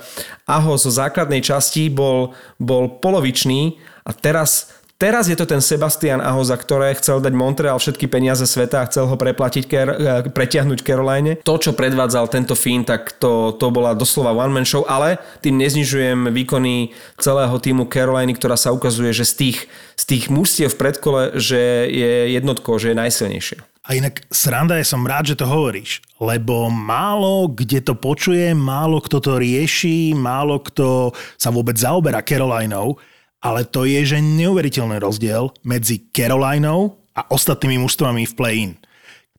[0.49, 6.39] Aho zo základnej časti bol, bol polovičný a teraz Teraz je to ten Sebastian Aho,
[6.47, 11.35] za ktoré chcel dať Montreal všetky peniaze sveta a chcel ho preplatiť, eh, pretiahnuť Caroline.
[11.43, 16.31] To, čo predvádzal tento Finn, tak to, to bola doslova one-man show, ale tým neznižujem
[16.31, 19.57] výkony celého týmu Caroliny, ktorá sa ukazuje, že z tých,
[19.99, 23.59] z tých mužstiev v predkole, že je jednotko, že je najsilnejšie.
[23.85, 29.03] A inak sranda je, som rád, že to hovoríš, lebo málo kde to počuje, málo
[29.03, 32.97] kto to rieši, málo kto sa vôbec zaoberá Carolinou,
[33.45, 38.71] ale to je, že neuveriteľný rozdiel medzi Carolinou a ostatnými mužstvami v play-in.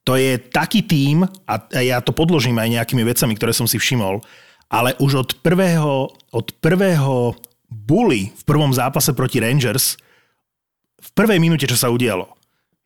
[0.07, 4.23] To je taký tím, a ja to podložím aj nejakými vecami, ktoré som si všimol,
[4.71, 7.35] ale už od prvého, od prvého
[7.67, 9.99] bully v prvom zápase proti Rangers,
[11.03, 12.31] v prvej minúte, čo sa udialo,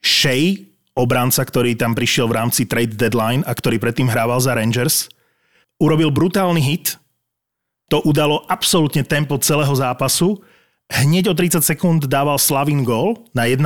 [0.00, 0.56] Shea,
[0.96, 5.12] obranca, ktorý tam prišiel v rámci trade deadline a ktorý predtým hrával za Rangers,
[5.76, 6.96] urobil brutálny hit,
[7.92, 10.40] to udalo absolútne tempo celého zápasu
[10.90, 13.62] hneď o 30 sekúnd dával Slavin gól na 1-0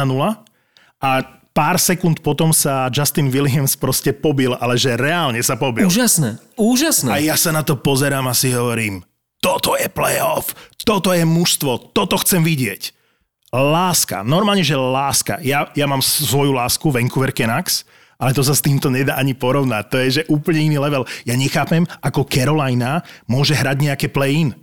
[1.00, 1.10] a
[1.54, 5.88] pár sekúnd potom sa Justin Williams proste pobil, ale že reálne sa pobil.
[5.88, 7.08] Úžasné, úžasné.
[7.08, 9.06] A ja sa na to pozerám a si hovorím,
[9.38, 10.52] toto je playoff,
[10.82, 12.92] toto je mužstvo, toto chcem vidieť.
[13.54, 15.38] Láska, normálne, že láska.
[15.38, 17.86] Ja, ja mám svoju lásku, Vancouver Canucks,
[18.18, 19.84] ale to sa s týmto nedá ani porovnať.
[19.92, 21.06] To je, že úplne iný level.
[21.22, 24.56] Ja nechápem, ako Carolina môže hrať nejaké play-in.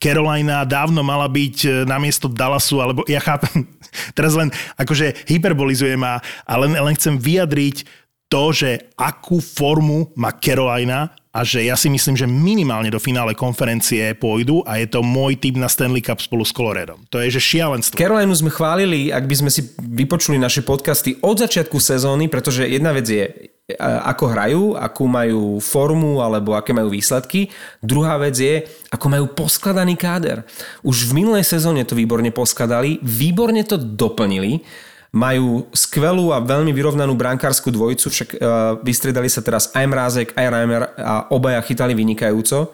[0.00, 3.68] Carolina dávno mala byť e, namiesto Dallasu, alebo ja chápem,
[4.16, 4.48] teraz len
[4.80, 7.84] akože hyperbolizujem a, a len, len chcem vyjadriť
[8.32, 13.38] to, že akú formu má Carolina a že ja si myslím, že minimálne do finále
[13.38, 17.06] konferencie pôjdu a je to môj typ na Stanley Cup spolu s Coloredom.
[17.10, 17.98] To je, že šialenstvo.
[17.98, 22.90] Carolinu sme chválili, ak by sme si vypočuli naše podcasty od začiatku sezóny, pretože jedna
[22.90, 27.52] vec je ako hrajú, akú majú formu alebo aké majú výsledky.
[27.78, 30.42] Druhá vec je, ako majú poskladaný káder.
[30.82, 34.62] Už v minulej sezóne to výborne poskladali, výborne to doplnili,
[35.10, 38.38] majú skvelú a veľmi vyrovnanú brankárskú dvojicu, však uh,
[38.86, 42.70] vystriedali sa teraz aj Mrázek, aj Reimer a obaja chytali vynikajúco.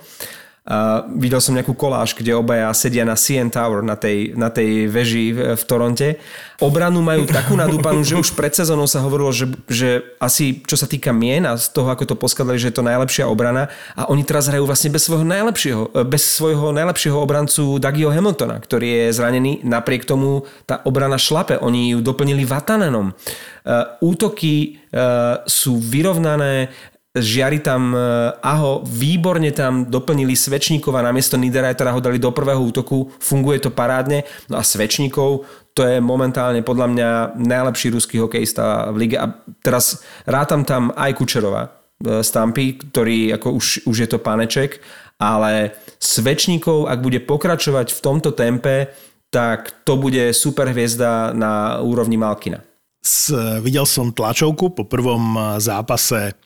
[0.67, 4.91] Uh, videl som nejakú koláž, kde obaja sedia na CN Tower, na tej, na tej
[4.91, 6.19] veži v, v Toronte.
[6.59, 10.91] Obranu majú takú nadúpanú, že už pred sezónou sa hovorilo, že, že asi čo sa
[10.91, 14.27] týka mien a z toho, ako to poskladali, že je to najlepšia obrana a oni
[14.27, 19.63] teraz hrajú vlastne bez svojho najlepšieho, bez svojho najlepšieho obrancu Dagio Hamiltona, ktorý je zranený.
[19.63, 21.63] Napriek tomu tá obrana šlape.
[21.63, 23.15] Oni ju doplnili Vatanenom.
[23.15, 26.75] Uh, útoky uh, sú vyrovnané,
[27.17, 27.99] Žiari tam, e,
[28.45, 34.29] Aho, výborne tam doplnili Svečníkova, namiesto Niederreitera ho dali do prvého útoku, funguje to parádne.
[34.53, 37.09] No a Svečníkov, to je momentálne podľa mňa
[37.41, 39.17] najlepší ruský hokejista v lige.
[39.17, 39.33] A
[39.65, 44.85] teraz rátam tam aj Kučerova e, Stampy, ktorý ako už, už je to paneček,
[45.17, 48.93] ale Svečníkov, ak bude pokračovať v tomto tempe,
[49.33, 52.61] tak to bude super hviezda na úrovni Malkina.
[53.01, 53.33] S,
[53.65, 56.37] videl som tlačovku po prvom zápase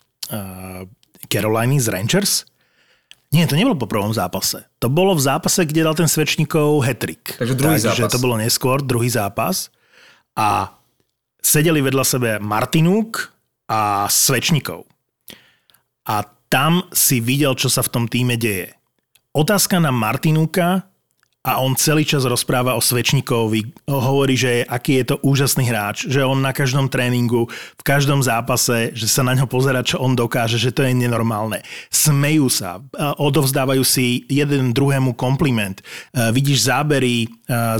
[1.31, 2.33] Caroliny z Rangers.
[3.31, 4.67] Nie, to nebolo po prvom zápase.
[4.83, 7.39] To bolo v zápase, kde dal ten Svečníkov hetrik.
[7.39, 8.15] Takže druhý Takže zápas.
[8.15, 9.71] to bolo neskôr, druhý zápas.
[10.35, 10.75] A
[11.39, 13.31] sedeli vedľa sebe Martinúk
[13.71, 14.83] a Svečníkov.
[16.11, 18.75] A tam si videl, čo sa v tom týme deje.
[19.31, 20.90] Otázka na Martinúka
[21.41, 26.21] a on celý čas rozpráva o Svečníkovi, hovorí, že aký je to úžasný hráč, že
[26.21, 27.49] on na každom tréningu,
[27.81, 31.65] v každom zápase, že sa na ňo pozera, čo on dokáže, že to je nenormálne.
[31.89, 32.85] Smejú sa,
[33.17, 35.81] odovzdávajú si jeden druhému kompliment.
[36.13, 37.25] Vidíš zábery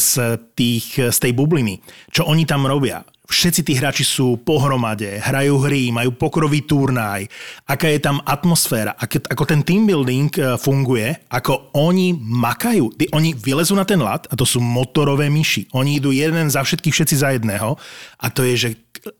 [0.01, 5.63] z, tých, z tej bubliny, čo oni tam robia všetci tí hráči sú pohromade, hrajú
[5.63, 7.31] hry, majú pokrový turnaj,
[7.65, 12.91] aká je tam atmosféra, ako, ten team building e, funguje, ako oni makajú.
[13.15, 15.71] Oni vylezú na ten lat a to sú motorové myši.
[15.79, 17.79] Oni idú jeden za všetkých, všetci za jedného
[18.19, 18.71] a to je, že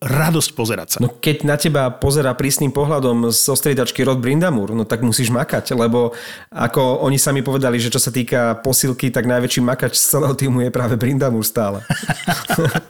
[0.01, 0.99] radosť pozerať sa.
[1.01, 5.73] No keď na teba pozera prísnym pohľadom z ostriedačky Rod Brindamur, no tak musíš makať,
[5.73, 6.13] lebo
[6.53, 10.61] ako oni sami povedali, že čo sa týka posilky, tak najväčší makač z celého týmu
[10.65, 11.81] je práve Brindamur stále.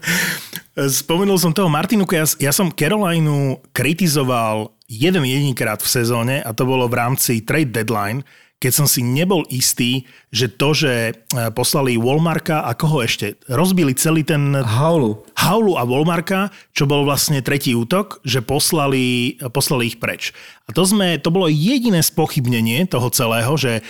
[1.03, 6.67] Spomenul som toho Martinuka, ja, ja som Carolinu kritizoval jeden jedinkrát v sezóne a to
[6.67, 8.27] bolo v rámci trade deadline,
[8.61, 11.13] keď som si nebol istý, že to, že e,
[11.57, 14.53] poslali Walmarka a koho ešte, rozbili celý ten...
[14.53, 15.25] Haulu.
[15.33, 20.37] Haulu a Walmarka, čo bol vlastne tretí útok, že poslali, poslali ich preč.
[20.69, 23.81] A to, sme, to bolo jediné spochybnenie toho celého, že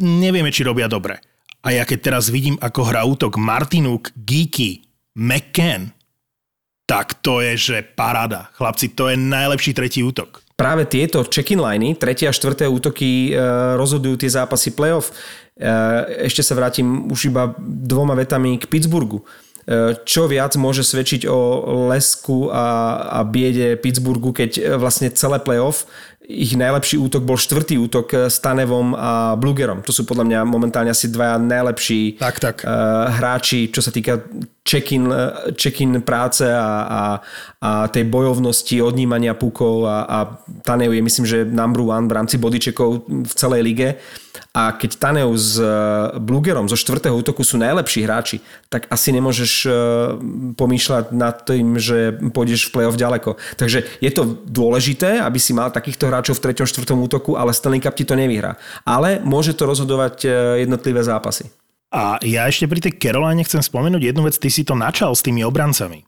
[0.00, 1.20] nevieme, či robia dobre.
[1.60, 4.88] A ja keď teraz vidím, ako hrá útok Martinuk, Geeky,
[5.20, 5.92] McCann,
[6.84, 8.52] tak to je, že paráda.
[8.56, 10.43] Chlapci, to je najlepší tretí útok.
[10.54, 13.40] Práve tieto check-in liny, tretie a štvrté útoky e,
[13.74, 15.10] rozhodujú tie zápasy playoff.
[15.10, 15.14] E,
[16.30, 19.26] ešte sa vrátim už iba dvoma vetami k Pittsburghu.
[19.66, 21.38] E, čo viac môže svedčiť o
[21.90, 25.90] lesku a, a biede Pittsburghu, keď vlastne celé playoff
[26.24, 29.84] ich najlepší útok bol štvrtý útok s Tanevom a Blugerom.
[29.84, 32.56] To sú podľa mňa momentálne asi dvaja najlepší Tak, tak.
[33.20, 34.24] Hráči, čo sa týka
[34.64, 35.12] check-in,
[35.54, 37.00] check-in práce a, a,
[37.60, 40.18] a tej bojovnosti, odnímania pukov a, a
[40.64, 43.88] Tanev je myslím, že number one v rámci bodycheckov v celej lige.
[44.54, 45.60] A keď Tanev s
[46.18, 49.72] Blugerom zo štvrtého útoku sú najlepší hráči, tak asi nemôžeš uh,
[50.58, 53.38] pomýšľať nad tým, že pôjdeš v play-off ďaleko.
[53.58, 57.82] Takže je to dôležité, aby si mal takýchto hráčov v treťom, štvrtom útoku, ale Stanley
[57.82, 58.58] Cup ti to nevyhrá.
[58.86, 60.26] Ale môže to rozhodovať
[60.62, 61.50] jednotlivé zápasy.
[61.94, 65.22] A ja ešte pri tej Caroline chcem spomenúť jednu vec, ty si to načal s
[65.22, 66.02] tými obrancami.
[66.02, 66.04] E,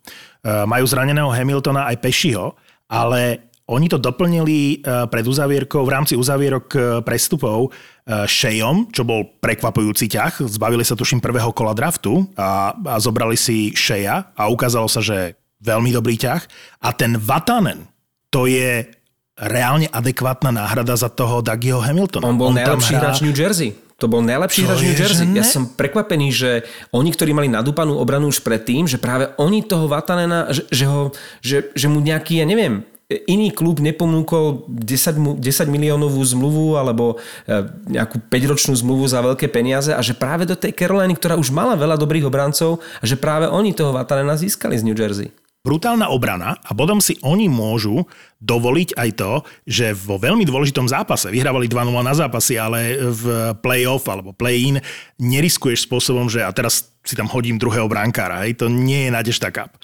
[0.66, 2.58] majú zraneného Hamiltona aj Pešiho,
[2.90, 7.70] ale oni to doplnili e, pred uzavierkou, v rámci uzavierok e, prestupov
[8.06, 10.46] Shejom, čo bol prekvapujúci ťah.
[10.46, 15.34] Zbavili sa tuším prvého kola draftu a, a zobrali si Sheja a ukázalo sa, že
[15.62, 16.42] veľmi dobrý ťah.
[16.86, 17.90] A ten Vatanen,
[18.30, 18.86] to je
[19.34, 22.30] reálne adekvátna náhrada za toho Dougie Hamiltona.
[22.30, 23.85] On bol tam najlepší hrá- hráč New Jersey.
[23.96, 25.24] To bol najlepší hráč New je, Jersey.
[25.24, 25.40] ne?
[25.40, 26.50] Ja som prekvapený, že
[26.92, 31.16] oni, ktorí mali nadúpanú obranu už predtým, že práve oni toho Vatanena, že, že, ho,
[31.40, 37.22] že, že mu nejaký, ja neviem, iný klub neponúkol 10, mu- 10 miliónovú zmluvu alebo
[37.46, 41.54] e, nejakú 5-ročnú zmluvu za veľké peniaze a že práve do tej Caroliny, ktorá už
[41.54, 45.30] mala veľa dobrých obrancov, a že práve oni toho Vatanena získali z New Jersey.
[45.66, 48.06] Brutálna obrana a potom si oni môžu
[48.38, 49.32] dovoliť aj to,
[49.66, 54.78] že vo veľmi dôležitom zápase, vyhrávali 2-0 na zápasy, ale v play-off alebo play-in
[55.18, 59.50] neriskuješ spôsobom, že a teraz si tam hodím druhého brankára, hej, to nie je Nadežda
[59.50, 59.74] Cup.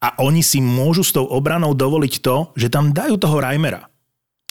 [0.00, 3.92] A oni si môžu s tou obranou dovoliť to, že tam dajú toho Reimera.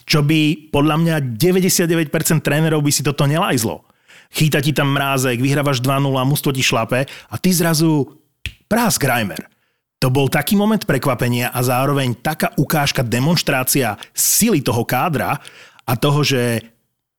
[0.06, 2.14] Čo by podľa mňa 99%
[2.46, 3.82] trénerov by si toto nelajzlo.
[4.30, 8.22] Chýta ti tam mrázek, vyhrávaš 2-0, mužstvo ti šlape a ty zrazu
[8.66, 9.55] prásk Reimer.
[9.96, 15.40] To bol taký moment prekvapenia a zároveň taká ukážka, demonstrácia sily toho kádra
[15.88, 16.60] a toho, že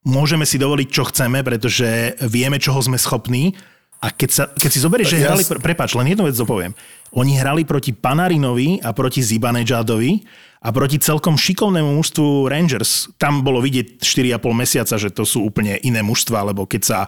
[0.05, 3.57] môžeme si dovoliť, čo chceme, pretože vieme, čoho sme schopní.
[3.97, 6.77] A keď, sa, keď si zoberieš, že hrali, s- pre- prepáč, len jednu vec dopoviem.
[7.17, 10.21] Oni hrali proti Panarinovi a proti Zibanejadovi
[10.61, 13.11] a proti celkom šikovnému mužstvu Rangers.
[13.21, 16.99] Tam bolo vidieť 4,5 mesiaca, že to sú úplne iné mužstva, lebo keď sa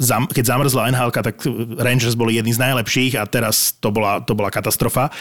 [0.00, 1.44] zam, keď zamrzla NHL, tak
[1.76, 5.12] Rangers boli jedni z najlepších a teraz to bola, to bola katastrofa.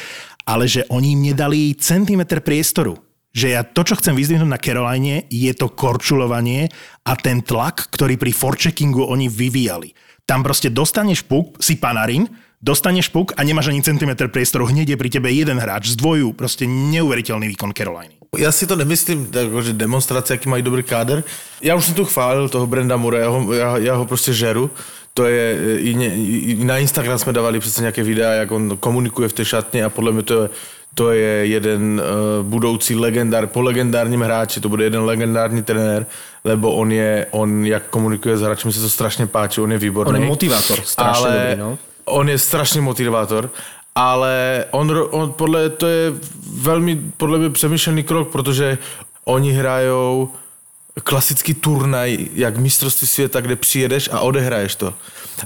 [0.48, 2.96] Ale že oni im nedali centimetr priestoru
[3.38, 6.74] že ja to, čo chcem vyzdvihnúť na Caroline, je to korčulovanie
[7.06, 9.94] a ten tlak, ktorý pri forecheckingu oni vyvíjali.
[10.26, 12.26] Tam proste dostaneš puk, si panarin,
[12.62, 16.66] dostaneš puk a nemáš ani centimetr priestoru, hneď je pri tebe jeden hráč, zdvoju, proste
[16.66, 18.18] neuveriteľný výkon Caroliny.
[18.38, 19.32] Já si to nemyslím,
[19.62, 21.24] že demonstrace, jaký mají dobrý kádr.
[21.62, 24.70] Já už jsem tu chválil toho Brenda Mure, já ho, já, já ho prostě žeru.
[25.14, 28.78] To je, i, ně- i, i na Instagram jsme dávali přece nějaké videa, jak on
[28.78, 30.50] komunikuje v té šatně a podle mě to je,
[30.96, 36.06] to je jeden uh, budoucí legendár, po legendárním hráči, to bude jeden legendární trenér,
[36.44, 39.78] lebo on je, on jak komunikuje s hráči, mi se to strašně páči, on je
[39.78, 40.10] výborný.
[40.10, 41.78] On je motivátor, strašne ale dobrý, no.
[42.08, 43.50] On je strašný motivátor,
[43.96, 46.14] ale on, on podle, to je
[46.54, 48.78] velmi podle mě přemýšlený krok, protože
[49.26, 50.32] oni hrajou
[51.04, 54.94] klasický turnaj, jak mistrovství světa, kde přijedeš a odehraješ to.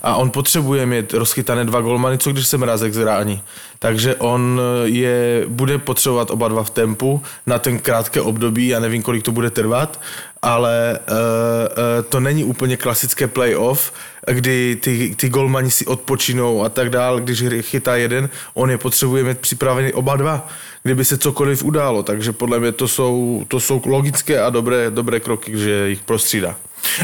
[0.03, 3.41] A on potřebuje mít rozchytané dva golmany, co když se mrazek zrání.
[3.79, 9.03] Takže on je, bude potřebovat oba dva v tempu na ten krátké období, já nevím,
[9.03, 9.99] kolik to bude trvat,
[10.41, 13.93] ale uh, uh, to není úplně klasické playoff,
[14.27, 19.23] kdy ty, ty golmani si odpočinou a tak dál, když chytá jeden, on je potřebuje
[19.23, 20.47] mít připravený oba dva,
[20.83, 25.19] kdyby se cokoliv událo, takže podle mě to jsou, to jsou logické a dobré, dobré
[25.19, 26.55] kroky, že jich prostřídá.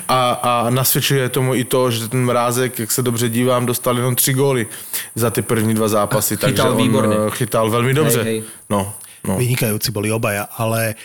[0.08, 4.16] A, a nasvědčuje tomu i to, že ten Mrázek, jak se dobře dívám, dostal jenom
[4.16, 4.68] tři góly
[5.16, 7.16] za ty první dva zápasy, A chytal takže on výborně.
[7.28, 8.24] eh, chytal velmi dobře.
[8.24, 8.44] hej.
[8.70, 8.94] No,
[9.28, 9.38] no.
[9.38, 10.96] Vynikajúci boli obaja, ale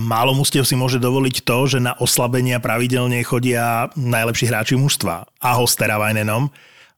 [0.00, 5.28] málo mustiev si môže dovoliť to, že na oslabenia pravidelne chodia najlepší hráči mužstva.
[5.44, 6.48] Aho s Teravajnenom.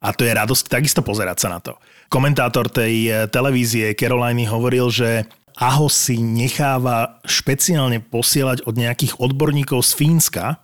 [0.01, 1.77] A to je radosť takisto pozerať sa na to.
[2.09, 5.29] Komentátor tej eh, televízie Caroliny hovoril, že
[5.61, 10.57] Aho si necháva špeciálne posielať od nejakých odborníkov z Fínska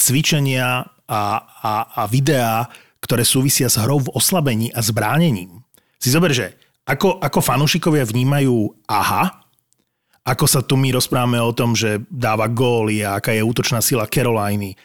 [0.00, 1.22] cvičenia a,
[1.60, 2.72] a, a videá,
[3.04, 5.60] ktoré súvisia s hrou v oslabení a zbránením.
[6.00, 6.56] Si zober, že
[6.88, 9.39] ako, ako fanúšikovia vnímajú aha,
[10.24, 14.04] ako sa tu my rozprávame o tom, že dáva góly a aká je útočná sila
[14.04, 14.76] Caroliny.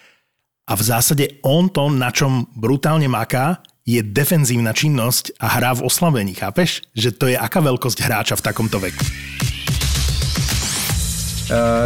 [0.66, 5.86] A v zásade on to, na čom brutálne maká, je defenzívna činnosť a hra v
[5.86, 6.82] oslabení, chápeš?
[6.98, 9.06] Že to je aká veľkosť hráča v takomto veku.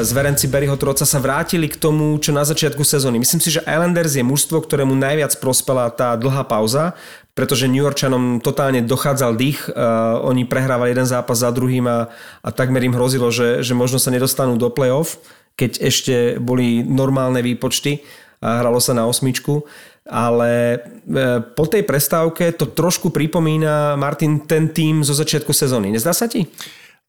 [0.08, 3.20] zverenci Barryho Troca sa vrátili k tomu, čo na začiatku sezóny.
[3.20, 6.96] Myslím si, že Islanders je mužstvo, ktorému najviac prospela tá dlhá pauza,
[7.40, 9.72] pretože New Yorkčanom totálne dochádzal dých.
[10.28, 12.12] Oni prehrávali jeden zápas za druhým a,
[12.44, 15.24] a takmer im hrozilo, že, že možno sa nedostanú do play-off,
[15.56, 18.04] keď ešte boli normálne výpočty
[18.44, 19.64] a hralo sa na osmičku
[20.10, 20.78] ale e,
[21.54, 25.94] po tej prestávke to trošku pripomína, Martin, ten tým zo začiatku sezóny.
[25.94, 26.50] Nezdá sa ti?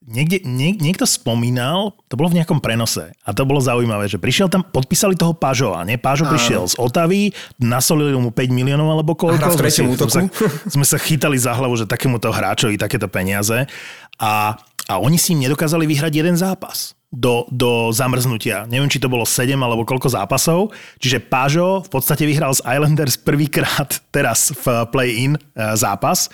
[0.00, 4.48] Niekde, niek, niekto spomínal, to bolo v nejakom prenose a to bolo zaujímavé, že prišiel
[4.48, 6.00] tam, podpísali toho Pažova, nie?
[6.00, 9.44] Pážo prišiel z Otavy, nasolili mu 5 miliónov alebo koľko.
[9.44, 10.08] A v treťom útoku.
[10.16, 13.68] Sme sa, sme sa chytali za hlavu, že takémuto hráčovi takéto peniaze
[14.16, 14.56] a,
[14.88, 18.64] a oni si im nedokázali vyhrať jeden zápas do, do zamrznutia.
[18.72, 20.72] Neviem, či to bolo 7 alebo koľko zápasov.
[20.96, 25.40] Čiže Pážo v podstate vyhral z Islanders prvýkrát teraz v play-in e,
[25.76, 26.32] zápas,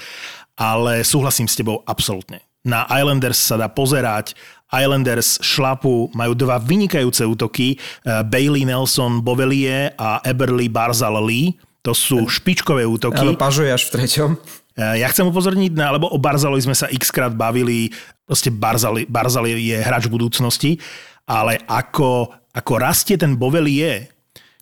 [0.55, 4.35] ale súhlasím s tebou absolútne na Islanders sa dá pozerať.
[4.75, 11.55] Islanders šlapu, majú dva vynikajúce útoky, eh, Bailey Nelson Bovelie a Eberly Barzal Lee.
[11.87, 13.23] To sú špičkové útoky.
[13.23, 14.31] Ale pažuje až v treťom.
[14.77, 17.95] Eh, ja chcem upozorniť, na, lebo o Barzalovi sme sa x krát bavili,
[18.27, 20.83] proste Barzali, Barzali je hráč budúcnosti,
[21.25, 24.16] ale ako, ako rastie ten Bovelie,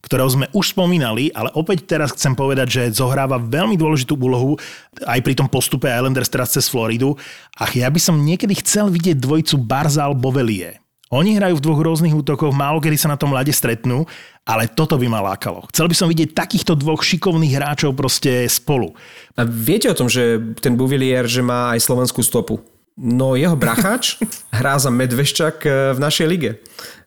[0.04, 4.60] ktorého sme už spomínali, ale opäť teraz chcem povedať, že zohráva veľmi dôležitú úlohu
[5.08, 7.16] aj pri tom postupe Islanders teraz cez Floridu.
[7.56, 10.84] A ja by som niekedy chcel vidieť dvojicu Barzal Bovelie.
[11.14, 14.02] Oni hrajú v dvoch rôznych útokoch, málo kedy sa na tom ľade stretnú,
[14.42, 15.62] ale toto by ma lákalo.
[15.70, 18.92] Chcel by som vidieť takýchto dvoch šikovných hráčov proste spolu.
[19.38, 22.58] A viete o tom, že ten Buvilier, že má aj slovenskú stopu?
[22.98, 24.18] No jeho brachač
[24.58, 26.50] hrá za Medveščak eh, v našej lige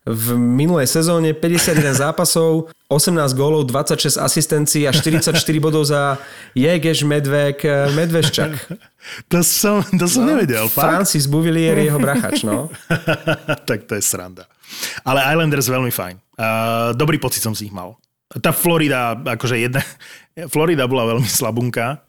[0.08, 6.16] v minulej sezóne 51 zápasov, 18 gólov, 26 asistencií a 44 bodov za
[6.56, 8.54] Jegeš Medvek eh, Medveščak.
[9.32, 10.68] To som, to som no, nevedel.
[10.68, 10.84] Fakt?
[10.84, 12.68] Francis Buvilier je jeho brachač, no.
[13.70, 14.52] tak to je sranda.
[15.08, 16.16] Ale Islanders veľmi fajn.
[16.36, 17.96] Uh, dobrý pocit som si ich mal.
[18.44, 19.80] Tá Florida, akože jedna...
[20.52, 22.04] Florida bola veľmi slabunka,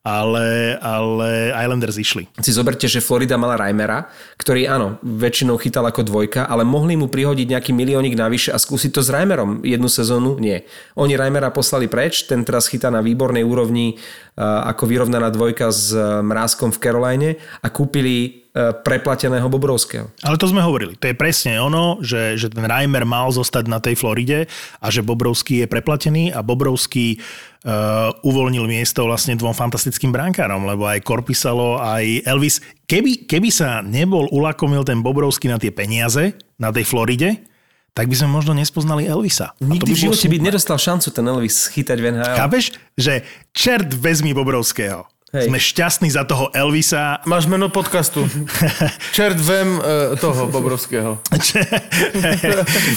[0.00, 2.24] ale, ale Islanders išli.
[2.40, 4.08] Si zoberte, že Florida mala Reimera,
[4.40, 8.96] ktorý áno, väčšinou chytal ako dvojka, ale mohli mu prihodiť nejaký miliónik navyše a skúsiť
[8.96, 10.40] to s Reimerom jednu sezónu?
[10.40, 10.64] Nie.
[10.96, 14.00] Oni Reimera poslali preč, ten teraz chytá na výbornej úrovni
[14.40, 15.92] ako vyrovnaná dvojka s
[16.24, 17.30] Mrázkom v Caroline
[17.60, 20.10] a kúpili preplateného Bobrovského.
[20.26, 20.98] Ale to sme hovorili.
[20.98, 24.50] To je presne ono, že, že ten Reimer mal zostať na tej Floride
[24.82, 27.22] a že Bobrovský je preplatený a Bobrovský
[27.62, 32.58] uh, uvoľnil miesto vlastne dvom fantastickým brankárom, lebo aj Korpisalo, aj Elvis.
[32.90, 37.46] Keby, keby sa nebol ulakomil ten Bobrovský na tie peniaze na tej Floride,
[37.94, 39.54] tak by sme možno nespoznali Elvisa.
[39.62, 42.38] Nikdy by v živote by nedostal šancu ten Elvis chytať v NHL.
[42.38, 45.06] Chápeš, že čert vezmi Bobrovského.
[45.30, 45.46] Hej.
[45.46, 47.22] Sme šťastní za toho Elvisa.
[47.22, 48.26] Máš meno podcastu.
[49.16, 51.22] Čert vem uh, toho Bobrovského.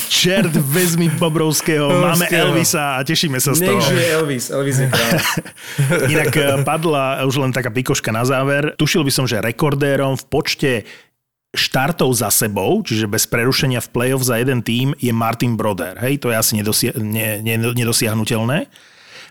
[0.09, 1.93] Čert vezmi Bobrovského.
[1.93, 3.77] Máme Elvisa a tešíme sa z toho.
[3.77, 4.45] Nech žije Elvis.
[4.49, 5.11] Elvis je král.
[6.17, 8.73] Inak eh, padla už len taká pikoška na záver.
[8.81, 10.71] Tušil by som, že rekordérom v počte
[11.53, 16.01] štartov za sebou, čiže bez prerušenia v play-off za jeden tým, je Martin Broder.
[16.01, 18.65] Hej, to je asi nedosia- ne- ne- nedosiahnutelné.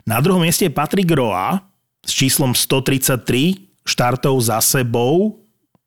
[0.07, 1.72] Na druhom mieste je Patrick Roa
[2.03, 5.43] s číslom 133 štartov za sebou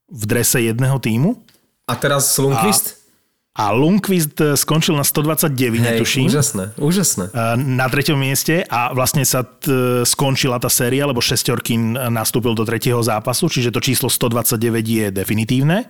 [0.08, 1.44] v drese jedného týmu.
[1.86, 3.04] A teraz Lundqvist?
[3.56, 6.28] A, a Lundqvist e, skončil na 129, Hej, tuším.
[6.28, 7.26] Úžasné, úžasné.
[7.30, 9.70] E, na treťom mieste a vlastne sa t,
[10.08, 15.86] skončila tá séria, lebo šestorkým nastúpil do tretieho zápasu, čiže to číslo 129 je definitívne.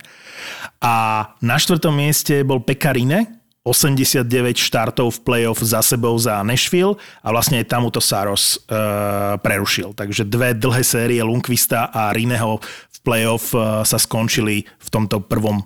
[0.84, 4.30] A na štvrtom mieste bol Pekarine, 89
[4.62, 8.78] štartov v playoff za sebou za Nashville a vlastne aj tamuto Saros e,
[9.42, 9.98] prerušil.
[9.98, 15.66] Takže dve dlhé série Lundqvista a Rineho v playoff e, sa skončili v tomto prvom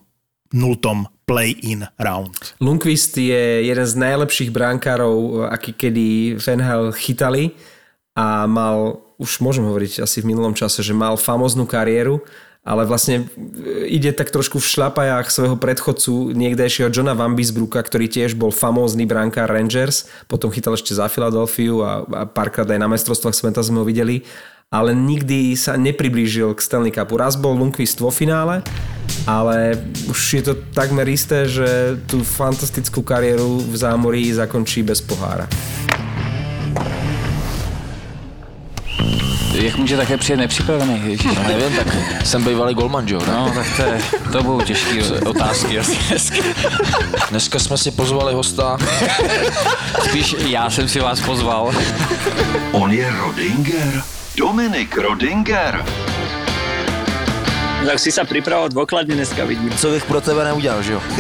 [0.56, 2.56] nultom play-in round.
[2.64, 7.54] Lundqvist je jeden z najlepších bránkárov, aký kedy v NHL chytali
[8.18, 12.24] a mal, už môžem hovoriť asi v minulom čase, že mal famoznú kariéru
[12.64, 18.12] ale vlastne e, ide tak trošku v šlapajách svojho predchodcu niekdejšieho Johna Van Bisbruka, ktorý
[18.12, 22.92] tiež bol famózny brankár Rangers, potom chytal ešte za Filadelfiu a, a párkrát aj na
[22.92, 24.28] mestrovstvách sveta sme ho videli,
[24.70, 27.18] ale nikdy sa nepriblížil k Stanley Cupu.
[27.18, 28.62] Raz bol Lundqvist vo finále,
[29.26, 35.50] ale už je to takmer isté, že tú fantastickú kariéru v zámorí zakončí bez pohára.
[39.60, 41.02] Jak může také přijet nepřipravený?
[41.06, 41.24] Ježiš.
[41.36, 41.88] No nevím, tak
[42.26, 43.20] jsem bývalý golman, jo?
[43.20, 43.34] Ne?
[43.34, 44.02] No, tak to, je,
[44.32, 45.98] to budou těžké otázky asi
[47.30, 48.78] Dneska jsme si pozvali hosta.
[50.04, 51.72] Spíš já jsem si vás pozval.
[52.72, 54.04] On je Rodinger.
[54.38, 55.86] Dominik Rodinger.
[57.80, 59.74] Tak si sa pripravoval dôkladne dneska, vidím.
[59.74, 61.02] Co bych pro tebe neudělal, že jo?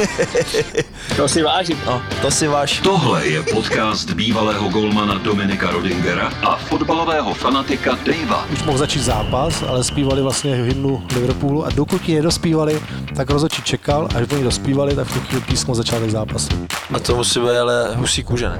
[1.17, 1.77] To si vážim.
[1.85, 2.79] No, to si váš.
[2.79, 8.45] Tohle je podcast bývalého golmana Dominika Rodingera a fotbalového fanatika Davea.
[8.53, 12.81] už mohl začít zápas, ale zpívali vlastně hymnu Liverpoolu a dokud ji nedospívali,
[13.15, 16.49] tak rozhodčí čekal, až oni dospívali, tak v tu chvíli písmo začátek zápasu.
[16.93, 18.59] A to musí být ale husí kůže, ne?